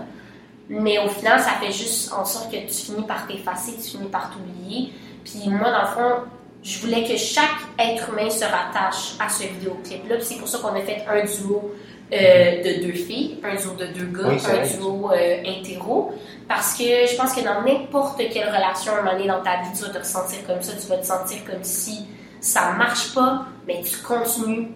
[0.69, 4.09] Mais au final, ça fait juste en sorte que tu finis par t'effacer, tu finis
[4.09, 4.91] par t'oublier.
[5.23, 6.23] Puis moi, dans le fond,
[6.63, 7.45] je voulais que chaque
[7.79, 10.17] être humain se rattache à ce vidéoclip-là.
[10.17, 11.73] Puis c'est pour ça qu'on a fait un duo
[12.11, 16.13] euh, de deux filles, un duo de deux gars, Oui, un duo euh, hétéro.
[16.47, 19.61] Parce que je pense que dans n'importe quelle relation, à un moment donné dans ta
[19.61, 20.73] vie, tu vas te ressentir comme ça.
[20.73, 22.05] Tu vas te sentir comme si
[22.41, 24.69] ça marche pas, mais tu continues.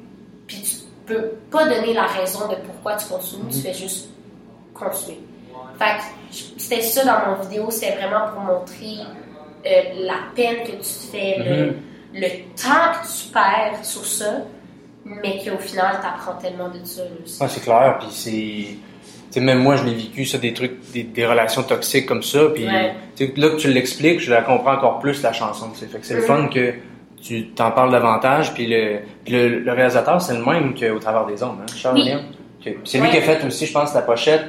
[0.48, 0.76] Puis tu
[1.06, 3.52] peux pas donner la raison de pourquoi tu continues.
[3.52, 4.10] Tu fais juste
[4.74, 5.20] continuer.
[5.82, 6.04] Fait que
[6.38, 7.68] je- c'était ça dans mon vidéo.
[7.72, 8.98] C'était vraiment pour montrer
[9.66, 9.70] euh,
[10.06, 11.76] la peine que tu te fais, le,
[12.14, 14.42] le temps que tu perds sur ça,
[15.06, 17.02] mais qu'au final, tu apprends tellement de ça.
[17.04, 19.40] Ouais, c'est clair, puis c'est...
[19.40, 22.66] Même moi, je l'ai vécu, ça, des trucs, des, des relations toxiques comme ça, puis
[22.66, 22.94] Ouais.
[23.38, 25.70] là que tu l'expliques, je la comprends encore plus, la chanson.
[25.74, 26.28] Fait que c'est le Mhm.
[26.28, 26.74] fun que
[27.22, 31.42] tu t'en parles davantage, puis le, le, le réalisateur, c'est le même qu'au travers des
[31.44, 32.14] ondes, hein, Charles Oui.
[32.84, 33.12] C'est lui Ouais.
[33.12, 34.44] qui a fait aussi, je pense, la pochette,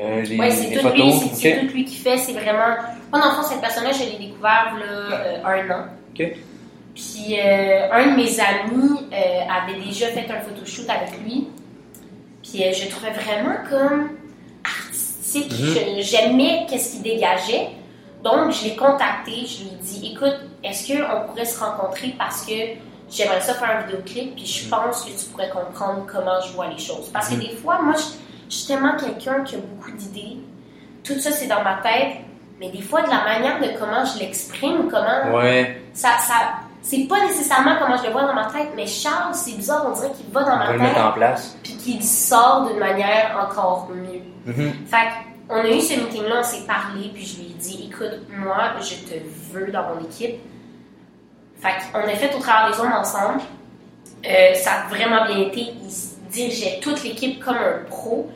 [0.00, 1.22] euh, les, Ouais, c'est les tout photos.
[1.22, 2.18] lui, c'est- tout lui qui fait.
[2.18, 2.76] C'est vraiment.
[3.12, 5.84] Moi, dans le fond, cette personne-là, je l'ai découvert là, euh, un an.
[6.14, 9.16] Puis euh, un de mes amis euh,
[9.48, 11.46] avait déjà fait un photoshoot avec lui.
[12.42, 14.10] Puis je le trouvais vraiment comme
[14.64, 15.52] artistique.
[15.52, 15.74] Mhm.
[15.98, 17.68] Je- J'aimais qu'est-ce qu'il dégageait.
[18.24, 19.32] Donc, je l'ai contacté.
[19.46, 20.34] Je lui ai dit, écoute,
[20.64, 22.52] est-ce qu'on pourrait se rencontrer parce que
[23.10, 26.66] j'aimerais ça faire un vidéoclip, puis je pense que tu pourrais comprendre comment je vois
[26.68, 27.08] les choses.
[27.12, 27.40] Parce que Mhm.
[27.40, 28.02] des fois, moi, je,
[28.48, 30.38] je suis tellement quelqu'un qui a beaucoup d'idées.
[31.04, 32.18] Tout ça, c'est dans ma tête.
[32.60, 36.34] Mais des fois, de la manière de comment je l'exprime, comment Ouais, ça, ça
[36.82, 39.92] c'est pas nécessairement comment je le vois dans ma tête, mais Charles, c'est bizarre, on
[39.92, 41.56] dirait qu'il va dans on ma le mettre tête en place.
[41.62, 44.22] puis qu'il sort d'une manière encore mieux.
[44.46, 44.72] Mhm.
[44.86, 45.08] Fait
[45.50, 48.72] on a eu ce meeting-là, on s'est parlé, puis je lui ai dit, écoute, moi,
[48.80, 49.18] je te
[49.52, 50.36] veux dans mon équipe.
[51.60, 53.40] Fait on a fait au travers des ondes ensemble.
[54.26, 55.60] Euh, ça a vraiment bien été.
[55.60, 58.30] Il dirigeait toute l'équipe comme un pro.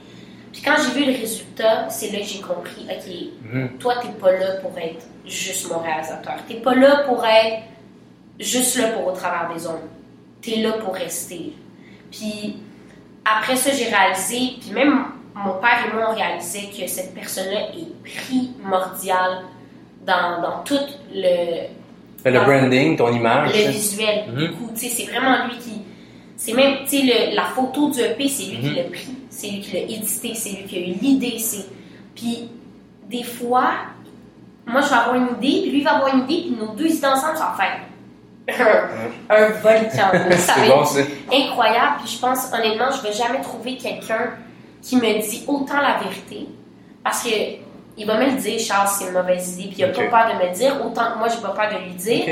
[0.52, 3.78] Puis quand j'ai vu le résultat, c'est là que j'ai compris, OK, Mhm.
[3.78, 6.34] toi, t'es pas là pour être juste mon réalisateur.
[6.46, 7.62] T'es pas là pour être
[8.38, 9.88] juste là pour au travers des ondes.
[10.42, 11.52] T'es là pour rester.
[12.10, 12.56] Puis
[13.24, 17.68] après ça, j'ai réalisé, puis même mon père et moi, on réalisait que cette personne-là
[17.70, 18.10] est
[18.58, 19.44] primordiale
[20.04, 20.78] dans, dans tout
[21.14, 21.68] le,
[22.24, 23.52] le branding, ton image.
[23.56, 24.24] le visuel.
[24.28, 24.48] Mhm.
[24.48, 24.72] beaucoup.
[24.74, 25.80] Tu sais, c'est vraiment lui qui.
[26.36, 28.62] C'est même, tu sais, la photo du EP, c'est lui Mhm.
[28.62, 31.38] qui l'a pris, c'est lui qui l'a édité, c'est lui qui a eu l'idée.
[31.38, 31.66] c'est-
[32.14, 32.48] Puis,
[33.08, 33.70] des fois,
[34.66, 36.86] moi, je vais avoir une idée, puis lui va avoir une idée, puis nos deux
[36.88, 37.80] idées ensemble, ça va faire
[39.30, 39.90] un, volcan.
[40.36, 41.96] Ça va être incroyable.
[42.04, 44.30] Puis je pense, honnêtement, je vais jamais trouver quelqu'un
[44.82, 46.48] qui me dit autant la vérité.
[47.04, 47.28] Parce que
[47.96, 49.68] il va me le dire, Charles, c'est une mauvaise idée.
[49.68, 50.10] Puis il a Ok.
[50.10, 52.24] pas peur de me le dire, autant que moi, j'ai pas peur de lui dire.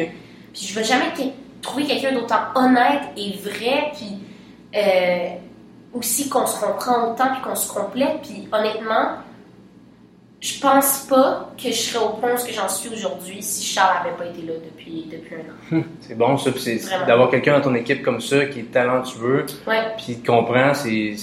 [0.53, 1.31] Puis je vais jamais que-
[1.63, 3.93] trouver quelqu'un d'autant honnête et vrai.
[3.97, 4.19] Puis
[4.75, 5.29] euh,
[5.93, 8.21] aussi qu'on se comprend autant, puis qu'on se complète.
[8.23, 9.17] Puis honnêtement,
[10.41, 13.65] je pense pas que je serais au point où ce que j'en suis aujourd'hui si
[13.67, 15.83] Charles avait pas été là depuis, depuis un an.
[16.01, 16.51] C'est bon, ça.
[16.51, 19.83] Puis c'est d'avoir quelqu'un dans ton équipe comme ça qui est talentueux, Ouais.
[19.97, 21.15] puis qui comprend, c'est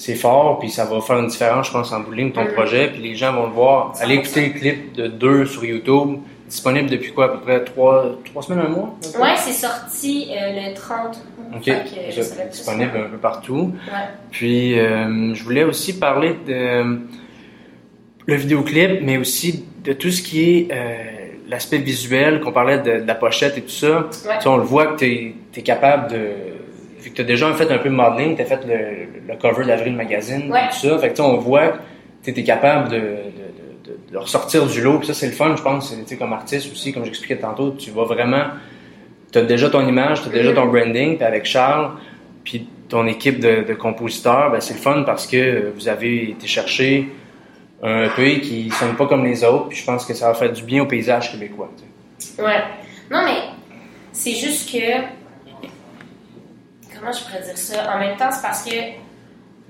[0.00, 2.44] c'est fort, puis ça va faire une différence, je pense, en bout de ligne, ton
[2.44, 2.52] Mhm.
[2.52, 3.94] projet, puis les gens vont le voir.
[3.98, 4.20] Allez 100%.
[4.20, 8.42] écouter le clip de deux sur YouTube, disponible depuis quoi, à peu près trois, trois
[8.42, 8.96] semaines, un mois?
[9.20, 11.56] Ouais, c'est sorti euh, le 30 août.
[11.56, 13.72] Ok, que, ça disponible un peu partout.
[13.86, 14.08] Ouais.
[14.30, 16.96] Puis, euh, je voulais aussi parler de euh,
[18.26, 20.94] le vidéoclip, mais aussi de tout ce qui est euh,
[21.48, 24.06] l'aspect visuel, qu'on parlait de, de la pochette et tout ça.
[24.10, 26.28] Tu sais, on le voit que tu es, capable de...
[27.00, 29.36] Vu que tu as déjà fait un peu de modeling, tu as fait le, le
[29.40, 30.64] cover d'Avril Magazine Ouais.
[30.64, 30.98] et tout ça.
[30.98, 31.78] Fait que tu sais, on voit que
[32.24, 32.98] tu étais capable de,
[33.88, 34.98] de, de, ressortir du lot.
[34.98, 35.94] Puis ça, c'est le fun, je pense.
[36.18, 38.44] Comme artiste aussi, comme j'expliquais tantôt, tu vas vraiment...
[39.32, 41.92] Tu as déjà ton image, tu as déjà ton branding, puis avec Charles,
[42.44, 47.12] puis ton équipe de, compositeurs, ben c'est le fun parce que vous avez été chercher
[47.82, 50.52] un EP qui sonne pas comme les autres, puis je pense que ça va faire
[50.52, 51.70] du bien au paysage québécois.
[51.76, 52.42] tu sais.
[52.42, 52.62] Ouais.
[53.10, 53.40] Non, mais
[54.12, 54.78] c'est juste que.
[56.94, 57.94] Comment je pourrais dire ça?
[57.94, 58.70] En même temps, c'est parce que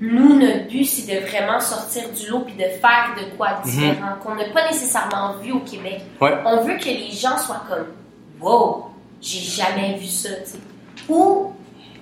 [0.00, 3.68] nous, notre but, c'est de vraiment sortir du lot puis de faire de quoi de
[3.68, 6.02] différent, qu'on n'a pas nécessairement vu au Québec.
[6.20, 6.38] Ouais.
[6.44, 7.86] On veut que les gens soient comme
[8.40, 8.86] Wow,
[9.20, 10.58] j'ai jamais vu ça, tu sais.
[11.08, 11.52] Ou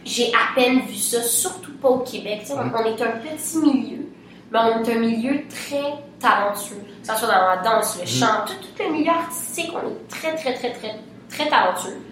[0.04, 2.40] j'ai à peine vu ça, surtout pas au Québec.
[2.42, 4.06] Tu sais, on, on est un petit milieu,
[4.52, 6.84] mais on est un milieu très talentueux.
[7.00, 10.08] Que ce soit dans la danse, le chant, tout, tout le milieu artistique, on est
[10.08, 10.96] très, très, très, très,
[11.30, 12.02] très talentueux.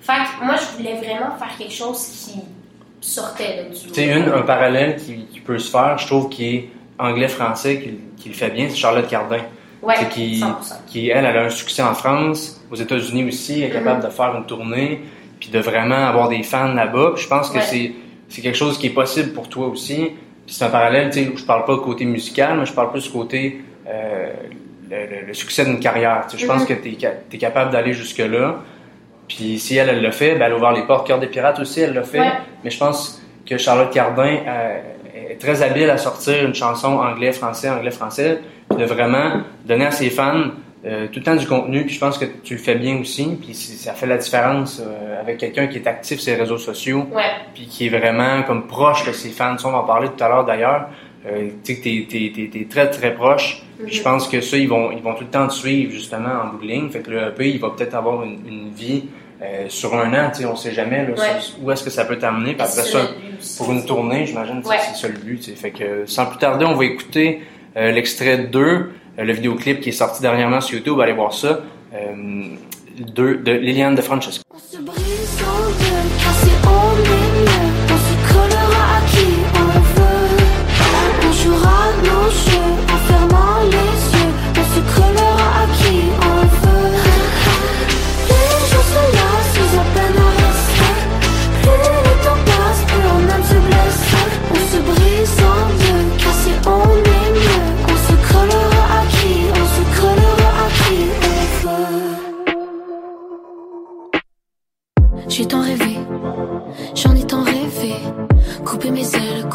[0.00, 2.40] Fait que moi, je voulais vraiment faire quelque chose qui
[3.00, 3.70] sortait là, du.
[3.78, 7.98] Tu sais, un parallèle qui, qui peut se faire, je trouve, qui est anglais-français, qui,
[8.22, 9.40] qui le fait bien, c'est Charlotte Cardin.
[9.82, 10.44] Ouais, qui, 100%.
[10.86, 14.06] qui, elle, elle a un succès en France, aux États-Unis aussi, elle est capable Mm-hmm.
[14.06, 15.00] de faire une tournée,
[15.38, 17.12] puis de vraiment avoir des fans là-bas.
[17.16, 17.92] Je pense que Ouais.
[18.28, 20.10] c'est, quelque chose qui est possible pour toi aussi.
[20.46, 22.90] Puis c'est un parallèle, tu sais, où je parle pas côté musical, mais je parle
[22.90, 24.32] plus côté euh,
[24.90, 26.24] le, le- le succès d'une carrière.
[26.28, 26.68] Tu sais, je pense Mhm.
[26.68, 26.96] que tu
[27.34, 28.56] es, capable d'aller jusque-là.
[29.28, 31.06] Puis si elle, elle l'a fait, ben, elle a ouvert les portes.
[31.06, 32.20] Cœur des Pirates aussi, elle l'a fait.
[32.20, 32.32] Ouais.
[32.64, 34.78] Mais je pense que Charlotte Cardin euh,
[35.30, 40.10] est très habile à sortir une chanson anglais-français, anglais-français, puis de vraiment donner à ses
[40.10, 40.44] fans
[40.84, 41.84] euh, tout le temps du contenu.
[41.86, 43.38] Puis je pense que tu le fais bien aussi.
[43.42, 47.06] Puis ça fait la différence euh, avec quelqu'un qui est actif sur les réseaux sociaux,
[47.12, 47.22] Ouais.
[47.54, 49.58] puis qui est vraiment comme proche de ses fans.
[49.58, 50.88] Ça, on va en parler tout à l'heure d'ailleurs.
[51.26, 53.62] Euh, tu sais que t'es, t'es, t'es, t'es très très proche.
[53.84, 54.04] Puis je Mhm.
[54.04, 56.62] pense que ça, ils vont, ils vont tout le temps te suivre justement en bout
[56.64, 56.88] de ligne.
[56.88, 59.04] Fait que le EP, il va peut-être avoir une, une vie
[59.42, 60.30] euh, sur un an.
[60.32, 61.40] Tu sais, on sait jamais là, Ouais.
[61.40, 62.54] sur- où est-ce que ça peut t'amener.
[62.54, 63.10] Puis après ça,
[63.58, 64.76] pour une tournée, j'imagine que Ouais.
[64.80, 65.38] c'est ça le but.
[65.40, 65.56] tu sais.
[65.56, 67.40] Fait que sans plus tarder, on va écouter
[67.76, 70.98] euh, l'extrait 2, euh, le vidéoclip qui est sorti dernièrement sur YouTube.
[71.00, 71.60] Allez voir ça.
[71.92, 72.56] Euh,
[72.98, 74.42] deux- de Liliane de Francesco.
[74.54, 75.66] On se brise en
[76.70, 76.75] deux,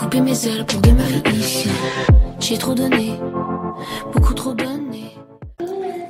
[0.02, 1.70] couper mes ailes pour demeurer ici.
[2.40, 3.12] J'ai trop donné,
[4.12, 5.12] beaucoup trop donné.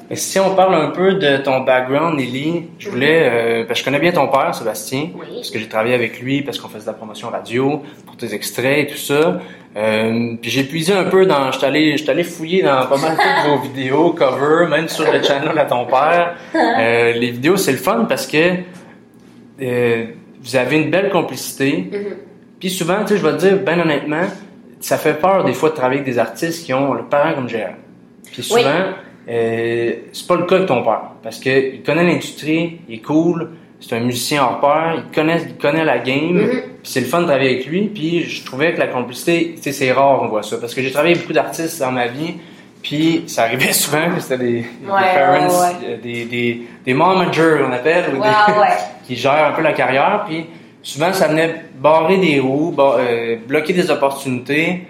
[0.09, 3.83] Et Si on parle un peu de ton background, Lily, je voulais, euh, parce que
[3.83, 5.27] je connais bien ton père, Sébastien, Oui.
[5.35, 8.33] parce que j'ai travaillé avec lui, parce qu'on faisait de la promotion radio, pour tes
[8.33, 9.39] extraits et tout ça.
[9.75, 13.17] Euh, puis j'ai puisé un peu dans, j'étais allé, j'étais allé fouiller dans pas mal
[13.17, 16.35] de vos vidéos, cover, même sur le channel à ton père.
[16.55, 18.53] Euh, les vidéos, c'est le fun parce que
[19.61, 20.05] euh,
[20.41, 21.89] vous avez une belle complicité.
[21.91, 22.30] Mhm.
[22.61, 24.23] Puis souvent, tu sais, je vais te dire, ben honnêtement,
[24.79, 27.49] ça fait peur des fois de travailler avec des artistes qui ont le parent comme
[27.49, 27.75] gérant.
[28.31, 28.93] Puis souvent, Oui.
[29.29, 31.01] euh, c'est pas le cas de ton père.
[31.21, 35.41] Parce que il connaît l'industrie, il est cool, c'est un musicien hors pair, il connaît,
[35.47, 36.49] il connaît la game, Mhm.
[36.49, 37.81] puis c'est le fun de travailler avec lui.
[37.93, 40.57] Puis je trouvais que la complicité, tu sais, c'est rare, on voit ça.
[40.57, 42.35] Parce que j'ai travaillé avec beaucoup d'artistes dans ma vie,
[42.83, 45.87] puis ça arrivait souvent que c'était des, parents, ouais, ouais.
[45.89, 48.67] euh, des, des, des managers, on appelle, ou des, ouais.
[49.07, 50.45] qui gèrent un peu la carrière, puis
[50.83, 54.83] souvent ça venait barrer des roues, euh, bloquer des opportunités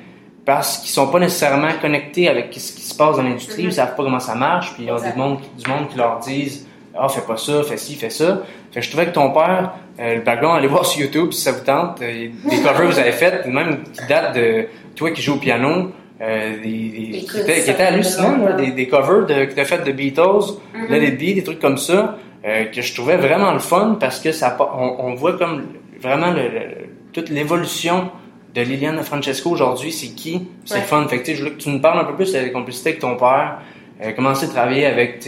[0.45, 3.69] parce qu'ils sont pas nécessairement connectés avec ce qui se passe dans l'industrie, Mhm.
[3.69, 5.13] ils savent pas comment ça marche, puis ils ont Exact.
[5.13, 8.41] du monde, du monde qui leur disent ah fais pas ça, fais ci, fais ça.
[8.71, 11.41] Fait que je trouvais que ton père, euh, le background, allez voir sur YouTube si
[11.41, 15.11] ça vous tente, euh, des covers que vous avez faites, même qui datent de toi
[15.11, 15.91] qui joues au piano.
[16.23, 18.55] euh, des, des- qui, étaient, là, longtemps.
[18.55, 20.53] des, des covers de, que tu as fait de Beatles.
[20.87, 24.19] Let It Be, des trucs comme ça, euh, que je trouvais vraiment le fun parce
[24.19, 25.63] que ça, on, on voit comme
[26.01, 28.11] vraiment le- le- toute l'évolution
[28.53, 30.81] de Liliane Francesco aujourd'hui, c'est qui, c'est Ouais.
[30.81, 31.07] fun.
[31.07, 33.01] Fait que, je voulais que tu nous parles un peu plus de la complicité avec
[33.01, 33.59] ton père,
[34.01, 35.25] euh, commencer à travailler avec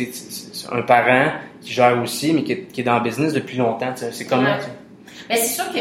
[0.71, 1.31] un parent
[1.61, 3.93] qui gère aussi, mais qui est, qui est dans le business depuis longtemps.
[3.95, 4.43] C'est comment?
[4.43, 4.57] Ouais.
[5.29, 5.79] Mais c'est sûr que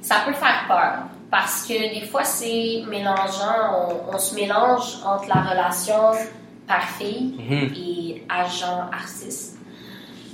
[0.00, 0.92] ça peut faire peur
[1.30, 6.12] parce que des fois c'est mélangeant, on, on se mélange entre la relation
[6.68, 7.72] père-fille Mhm.
[7.74, 9.58] et agent-artiste.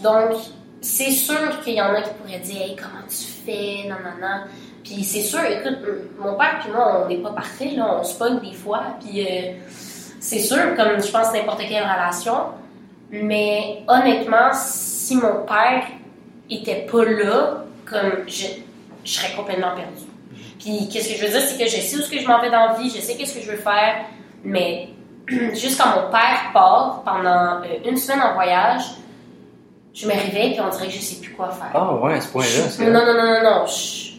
[0.03, 0.33] Donc,
[0.81, 4.21] c'est sûr qu'il y en a qui pourraient dire Hey, comment tu fais, non, non,
[4.21, 4.45] non.
[4.85, 5.79] Puis c'est sûr, écoute,
[6.19, 8.83] mon père puis moi, on n'est pas parfait, là, on se pogne des fois.
[9.01, 9.53] Puis euh,
[10.21, 12.37] c'est sûr, comme je pense n'importe quelle relation.
[13.11, 15.85] Mais honnêtement, si mon père
[16.51, 18.47] était pas là, comme je,
[19.05, 20.07] je serais complètement perdue.
[20.59, 22.41] Puis qu'est-ce que je veux dire, c'est que je sais où ce que je m'en
[22.41, 24.05] vais dans la vie, je sais qu'est-ce que je veux faire,
[24.45, 24.89] mais
[25.29, 28.83] juste quand mon père part pendant euh, une semaine en voyage,
[29.97, 31.71] je me réveille puis on dirait que je sais plus quoi faire.
[31.75, 32.49] Ah ouais, à ce point-là.
[32.79, 34.13] Je- non, non, non, non, non, je,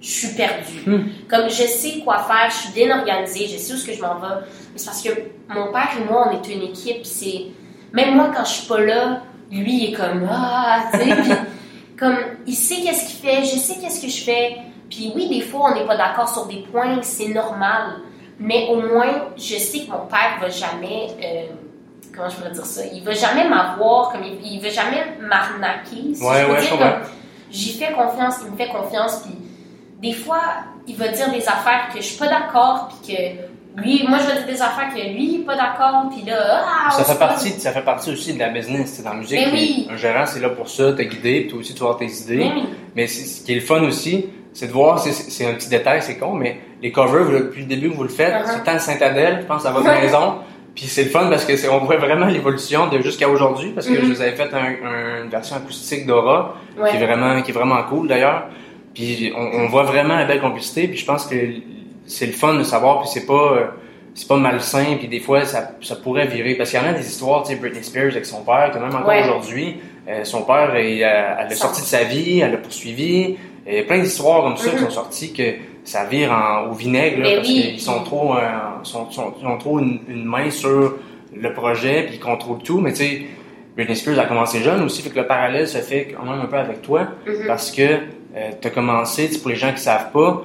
[0.00, 0.82] je suis perdue.
[0.86, 1.08] Hmm.
[1.28, 4.02] Comme je sais quoi faire, je suis bien organisée, je sais où ce que je
[4.02, 4.34] m'en vais.
[4.72, 5.08] Mais c'est parce que
[5.48, 7.04] mon père et moi, on est une équipe.
[7.06, 7.46] C'est
[7.92, 11.30] même moi quand je suis pas là, lui il est comme ah, tu sais, puis
[11.98, 12.16] comme
[12.46, 14.56] il sait qu'est-ce qu'il fait, je sais qu'est-ce que je fais.
[14.90, 18.00] Puis oui, des fois, on n'est pas d'accord sur des points, c'est normal.
[18.38, 21.06] Mais au moins, je sais que mon père va jamais.
[21.24, 21.46] euh,
[22.14, 22.82] comment je pourrais dire ça?
[22.92, 26.14] Il va jamais m'avoir, comme il, il va jamais m'arnaquer.
[26.14, 26.92] Si Ouais, je peux ouais, dire, comme,
[27.50, 29.34] J'y fais confiance, il me fait confiance, puis
[30.00, 30.40] des fois,
[30.86, 34.26] il va dire des affaires que je suis pas d'accord, puis que lui, moi, je
[34.26, 37.18] vais dire des affaires que lui, il est pas d'accord, puis là, ah, Ça fait
[37.18, 39.38] partie, ça fait partie aussi de la business, c'est dans la musique.
[39.38, 39.88] Mais puis oui.
[39.90, 42.06] Un gérant, c'est là pour ça, te guider, puis toi aussi, tu vas avoir tes
[42.10, 42.36] idées.
[42.38, 42.68] Mais oui.
[42.96, 46.16] Mais ce qui est le fun aussi, c'est de voir, c'est- un petit détail, c'est
[46.18, 48.60] con, mais les covers, vous- depuis le début vous le faites, Uh-huh.
[48.64, 50.36] c'est de Saint-Adèle, je pense, à votre maison.
[50.74, 53.86] Puis c'est le fun parce que c'est- on voit vraiment l'évolution de jusqu'à aujourd'hui, parce
[53.86, 54.00] que Mhm.
[54.00, 56.90] je vous avais fait un- un- une version acoustique d'Aura, Ouais.
[56.90, 58.44] qui est vraiment, qui est vraiment cool d'ailleurs.
[58.94, 61.36] Puis on, on voit vraiment la belle complicité, puis je pense que
[62.06, 63.74] c'est le fun de savoir, puis c'est pas,
[64.14, 66.92] c'est pas malsain, puis des fois ça, ça pourrait virer, parce qu'il y en a
[66.92, 69.22] des histoires, tu sais, Britney Spears avec son père, que même encore Ouais.
[69.22, 69.76] aujourd'hui,
[70.08, 73.74] euh, son père, euh, elle l'a Ça- sorti de sa vie, elle l'a poursuivi, il
[73.74, 74.84] y a plein d'histoires comme ça qui Mhm.
[74.84, 75.42] sont sorties que
[75.84, 78.40] ça vire en- au vinaigre, là, Mais parce oui, qu'ils sont trop, euh,
[78.84, 80.94] sont, sont, ils ont trop une, une main sur
[81.34, 83.22] le projet, puis ils contrôlent tout, mais tu sais,
[83.76, 86.46] Britney Spears a commencé jeune aussi, fait que le parallèle se fait quand même un
[86.46, 87.46] peu avec toi, Mhm.
[87.46, 87.98] parce que
[88.60, 90.42] tu as commencé, tu pour les gens qui savent pas,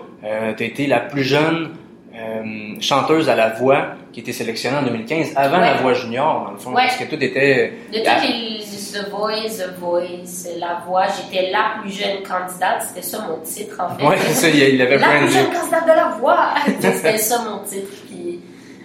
[0.58, 1.70] tu as été la plus jeune
[2.16, 5.66] euh, chanteuse à la voix qui était sélectionnée en 2015, avant Ouais.
[5.66, 6.84] la voix junior, dans le fond, Ouais.
[6.88, 7.74] parce que tout était...
[7.94, 8.57] De toutes les
[8.92, 12.84] The Voice, The Voice, La Voix, j'étais la plus jeune candidate.
[12.88, 14.18] C'était ça mon titre, en fait.
[14.28, 16.54] C'est ça, il avait La plus jeune candidate de La Voix!
[16.80, 17.92] C'était ça mon titre.
[18.08, 18.42] Puis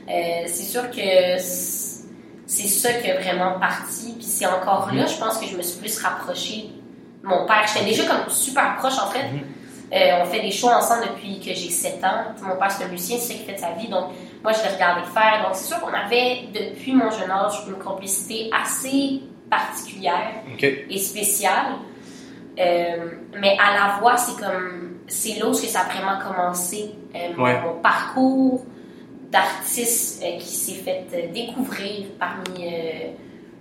[0.09, 4.15] euh, c'est sûr que c'est ça qui a vraiment parti.
[4.15, 6.71] Puis c'est encore là, je pense que je me suis plus rapprochée
[7.23, 7.65] de mon père.
[7.73, 9.25] J'étais déjà comme super proche, en fait.
[9.25, 9.41] Mhm.
[9.95, 12.33] Euh, on fait des shows ensemble depuis que j'ai 7 ans.
[12.43, 13.89] Mon père, c'est un musicien, c'est ça qu'il fait de sa vie.
[13.89, 14.07] Donc,
[14.43, 15.43] moi, je l'ai regardé faire.
[15.45, 19.21] Donc, c'est sûr qu'on avait, depuis mon jeune âge, une complicité assez
[19.57, 20.33] particulière
[20.91, 21.73] et spéciale.
[22.59, 23.11] Euh,
[23.41, 24.99] mais à la voix, c'est comme.
[25.09, 26.91] C'est là où ça a vraiment commencé.
[27.15, 27.61] Euh, mon- Ouais.
[27.63, 28.65] Mon parcours
[29.31, 32.67] d'artiste euh, qui s'est fait découvrir parmi.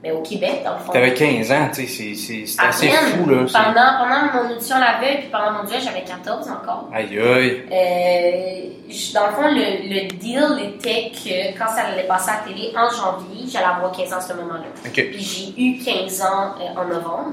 [0.03, 0.91] Euh, ben, au Québec, dans le fond.
[0.91, 3.45] T'avais 15 ans, tu sais, c'est- assez fou, là.
[3.51, 3.97] Pendant,
[4.31, 6.89] pendant mon audition la veille, puis pendant mon duel, j'avais 14 encore.
[6.93, 7.63] Aïe, aïe.
[7.71, 12.51] Euh, dans le fond, le, le deal était que quand ça allait passer à la
[12.53, 14.65] télé en janvier, j'allais avoir 15 ans à ce moment-là.
[14.85, 14.93] Ok.
[14.93, 15.19] Puis
[15.55, 17.31] j'ai eu 15 ans euh, en novembre.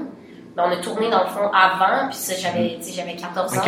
[0.55, 3.57] Mais on a tourné dans le fond avant, puis ça, j'avais, tu sais, j'avais 14
[3.57, 3.61] ans.
[3.61, 3.65] Ok.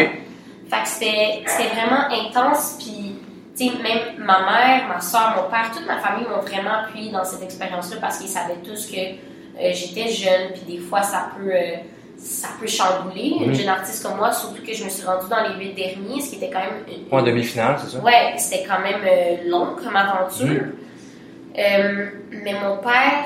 [0.70, 3.11] Fait que c'était, c'était vraiment intense, puis
[3.70, 7.44] même ma mère, ma soeur, mon père, toute ma famille m'ont vraiment appuyé dans cette
[7.44, 11.76] expérience-là parce qu'ils savaient tous que euh, j'étais jeune, puis des fois ça peut, euh,
[12.18, 13.56] ça peut chambouler une Mhm.
[13.56, 16.30] jeune artiste comme moi, surtout que je me suis rendue dans les huit derniers, ce
[16.32, 18.00] qui était quand même une, en demi-finale, c'est ça?
[18.04, 20.48] Ouais, c'était quand même euh, long comme aventure.
[20.48, 22.12] Mhm.
[22.44, 23.26] Mais mon père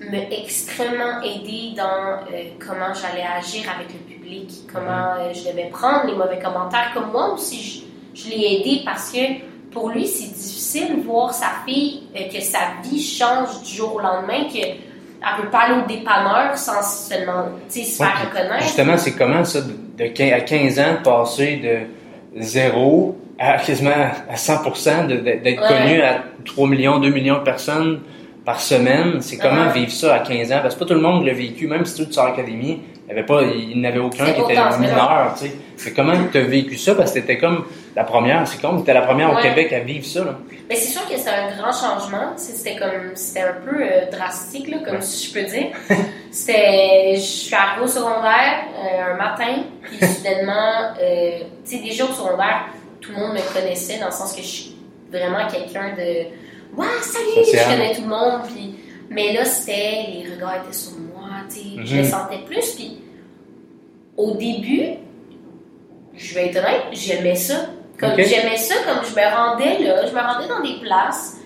[0.00, 2.18] m'a extrêmement aidé dans
[2.58, 6.90] comment j'allais agir avec le public, comment euh, je devais prendre les mauvais commentaires.
[6.92, 9.18] Comme moi aussi, je, je l'ai aidé parce que
[9.74, 13.96] pour lui, c'est difficile de voir sa fille, euh, que sa vie change du jour
[13.96, 14.76] au lendemain, qu'elle
[15.42, 18.62] peut pas aller au dépanneur sans seulement se faire reconnaître.
[18.62, 21.56] Justement, c'est comment ça, de, à 15 ans, de passer
[22.34, 23.90] de zéro à quasiment
[24.30, 25.68] à 100%, de- de- d'être Ouais.
[25.68, 28.00] connu à 3 millions, 2 millions de personnes
[28.44, 29.20] par semaine.
[29.20, 29.72] C'est comment Ouais.
[29.72, 30.60] vivre ça à 15 ans?
[30.62, 33.12] Parce que pas tout le monde l'a vécu, même si tu sors l'académie, il n'y
[33.12, 35.52] avait pas, il n'avait aucun qui était mineur, tu sais.
[35.76, 36.94] C'est comment tu as vécu ça?
[36.94, 37.64] Parce que t'étais comme
[37.96, 39.36] la première, c'est comme, t'étais la première au.
[39.42, 40.38] Québec à vivre ça, là.
[40.68, 42.32] Mais c'est sûr que c'est un grand changement.
[42.36, 45.00] C'était comme c'était un peu euh, drastique, là, comme Ouais.
[45.02, 45.68] si je peux dire.
[46.30, 47.12] C'était.
[47.14, 52.12] Je suis arrivée au secondaire euh, un matin, puis soudainement, euh, tu sais, déjà au
[52.12, 52.66] secondaire,
[53.00, 54.76] tout le monde me connaissait dans le sens que je suis
[55.10, 56.26] vraiment quelqu'un de.
[56.76, 57.44] Ouais, salut!
[57.44, 57.60] Social.
[57.64, 58.74] Je connais tout le monde, puis.
[59.10, 60.06] Mais là, c'était.
[60.12, 61.60] Les regards étaient sur moi, tu sais.
[61.84, 62.02] Je Mhm.
[62.02, 62.98] le sentais plus, puis.
[64.16, 64.94] Au début,
[66.16, 67.66] je vais être honnête, j'aimais ça.
[67.98, 71.38] Comme j'aimais ça, comme je me rendais là, je me rendais dans des places.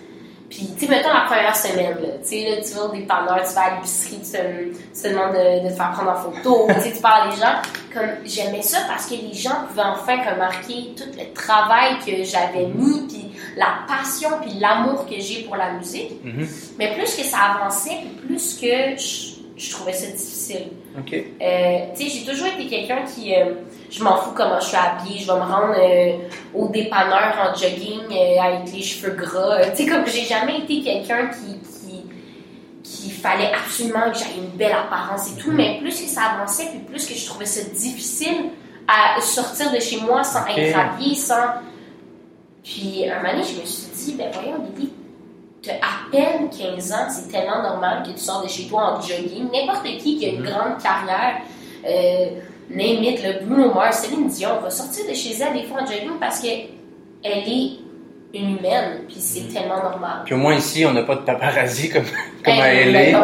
[0.49, 3.39] Puis, tu sais, mettons la première semaine, là, tu sais, là, tu vas au dépanneur,
[3.47, 6.15] tu vas à l'épicerie, tu te, tu te demandes de, de te faire prendre en
[6.15, 7.61] photo, tu sais, tu parles à des gens.
[7.93, 12.65] Comme, j'aimais ça parce que les gens pouvaient enfin remarquer tout le travail que j'avais
[12.65, 16.13] mis, puis la passion, puis l'amour que j'ai pour la musique.
[16.23, 16.47] Mhm.
[16.79, 20.67] Mais plus que ça avançait, puis plus que je, je trouvais ça difficile.
[20.97, 21.13] OK.
[21.13, 23.35] Euh, tu sais, j'ai toujours été quelqu'un qui.
[23.35, 23.53] euh,
[23.91, 25.19] je m'en fous comment je suis habillée.
[25.19, 26.17] Je vais me rendre euh,
[26.53, 28.01] au dépanneur en jogging
[28.41, 29.69] avec les cheveux gras.
[29.71, 31.59] Tu sais, comme j'ai jamais été quelqu'un qui.
[32.83, 36.67] qui fallait absolument que j'aie une belle apparence et tout, mais plus que ça avançait,
[36.69, 38.49] puis plus que je trouvais ça difficile
[38.87, 41.35] à sortir de chez moi sans être habillée, sans.
[42.63, 44.89] Puis un moment donné, je me suis dit, ben voyons, Lily,
[45.63, 49.01] t'as à peine 15 ans, c'est tellement normal que tu sors de chez toi en
[49.01, 49.47] jogging.
[49.53, 50.45] N'importe qui qui a une Mhm.
[50.49, 51.41] grande carrière,
[51.87, 52.25] euh,
[52.69, 55.85] name it, le Bruno Mars, Céline Dion va sortir de chez elle des fois en
[55.85, 56.67] jogging parce qu'elle
[57.23, 57.71] est
[58.33, 60.21] une humaine, puis c'est tellement normal.
[60.25, 62.05] Puis au moins ici, on n'a pas de paparazzi comme,
[62.45, 62.99] comme à Ben, LA.
[62.99, 63.23] ben non,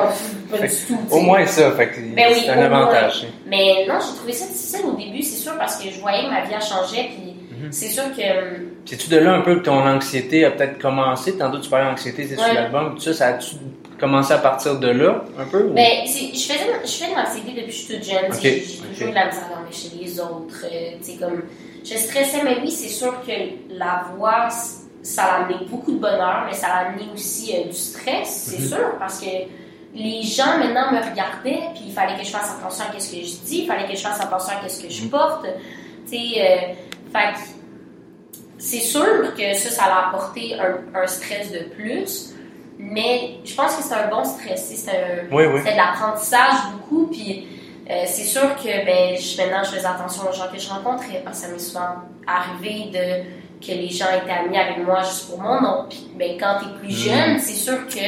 [0.51, 0.97] pas du tout.
[1.11, 3.21] Au moins ça, fait que Ben oui, c'est un avantage.
[3.21, 3.31] moins.
[3.45, 6.29] Mais non, j'ai trouvé ça difficile au début, c'est sûr, parce que je voyais que
[6.31, 7.72] ma vie a changé, puis Mhm.
[7.72, 8.22] c'est sûr que.
[8.86, 11.38] C'est-tu de là un peu que ton anxiété a peut-être commencé?
[11.38, 12.53] Tantôt tu parlais d'anxiété, c'est sur Ouais.
[12.53, 13.56] l'album, tout ça, ça a-tu
[13.99, 15.64] commencé à partir de là, un peu?
[15.68, 18.41] ou- Ben, je faisais, je fais de l'anxiété depuis que je suis toute jeune.
[18.41, 18.91] J'ai j'ai ok.
[18.93, 20.66] toujours de la misère chez les autres.
[20.66, 21.43] euh, tu sais, comme,
[21.84, 23.32] je stressais, mais oui, c'est sûr que
[23.70, 24.49] la voix,
[25.01, 28.62] ça a amené beaucoup de bonheur, mais ça a amené aussi euh, du stress, c'est
[28.64, 28.68] Mhm.
[28.68, 29.28] sûr, parce que
[29.93, 33.18] les gens maintenant me regardaient, puis il fallait que je fasse attention à ce que
[33.18, 35.10] je dis, il fallait que je fasse attention à ce que je Mhm.
[35.10, 35.45] porte.
[36.10, 36.74] Tu sais, euh,
[37.14, 37.39] fait que
[38.58, 42.34] c'est sûr que ça, ça a apporté un, un stress de plus,
[42.80, 44.70] mais je pense que c'est un bon stress.
[44.70, 45.62] tu C'est un, Oui, oui.
[45.64, 47.47] c'est de l'apprentissage beaucoup, puis
[47.89, 51.22] euh, c'est sûr que ben, je- maintenant je faisais attention aux gens que je rencontrais
[51.24, 51.95] parce que ça m'est souvent
[52.26, 55.86] arrivé de que les gens étaient amis avec moi juste pour mon nom.
[55.89, 57.10] Puis ben, quand t'es plus Mm.
[57.12, 57.99] jeune, c'est sûr que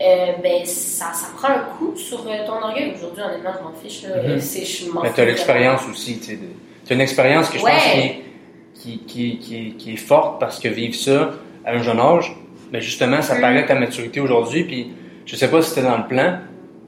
[0.00, 2.92] euh, ben, ça, ça prend un coup sur euh, ton orgueil.
[2.96, 4.02] Aujourd'hui, honnêtement, je m'en fiche.
[4.02, 4.16] Là.
[4.22, 4.40] Mhm.
[4.40, 5.28] Je m'en Mais t'as vraiment.
[5.28, 6.36] l'expérience aussi, tu sais.
[6.36, 6.48] de-
[6.92, 8.22] T'as une expérience que je pense Ouais.
[8.74, 11.30] qui est, qui, qui, qui, qui est forte parce que vivre ça
[11.64, 12.36] à un jeune âge,
[12.70, 13.40] mais justement, ça Mm.
[13.40, 14.92] paraît ta maturité aujourd'hui, puis
[15.24, 16.38] je sais pas si c'était dans le plan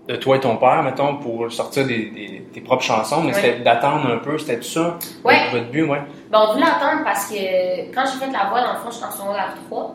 [0.07, 3.40] de toi et ton père, mettons, pour sortir des, des- tes propres chansons, mais Ouais.
[3.40, 4.98] c'était d'attendre un peu, c'était tout ça?
[5.24, 5.36] Ouais.
[5.52, 6.00] Votre but, ouais.
[6.30, 7.34] Ben, on voulait attendre parce que
[7.94, 9.94] quand j'ai fait la voix, dans le fond, j'étais en secondaire 3.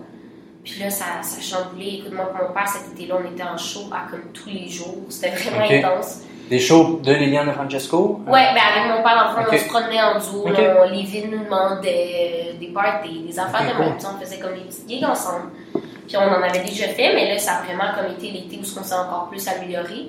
[0.63, 1.99] Puis là, ça, ça chamboulait.
[1.99, 5.05] Écoute-moi, pour mon père, cet été-là, on était en show à comme tous les jours.
[5.09, 6.23] C'était vraiment intense.
[6.49, 8.21] Des shows de Liliane Francesco?
[8.25, 9.53] Ouais, ben avec mon père, dans le fond, Ok.
[9.53, 10.49] on se promenait en duo.
[10.49, 10.57] Ok.
[10.57, 13.85] là, on- les villes nous demandaient euh, des parties, des affaires Ok, de cool.
[13.85, 13.97] même.
[14.15, 15.51] On faisait comme des petites gigs ensemble.
[16.07, 18.61] Puis on en avait déjà fait, mais là, ça a vraiment comme été l'été où
[18.61, 20.07] on s'est encore plus amélioré.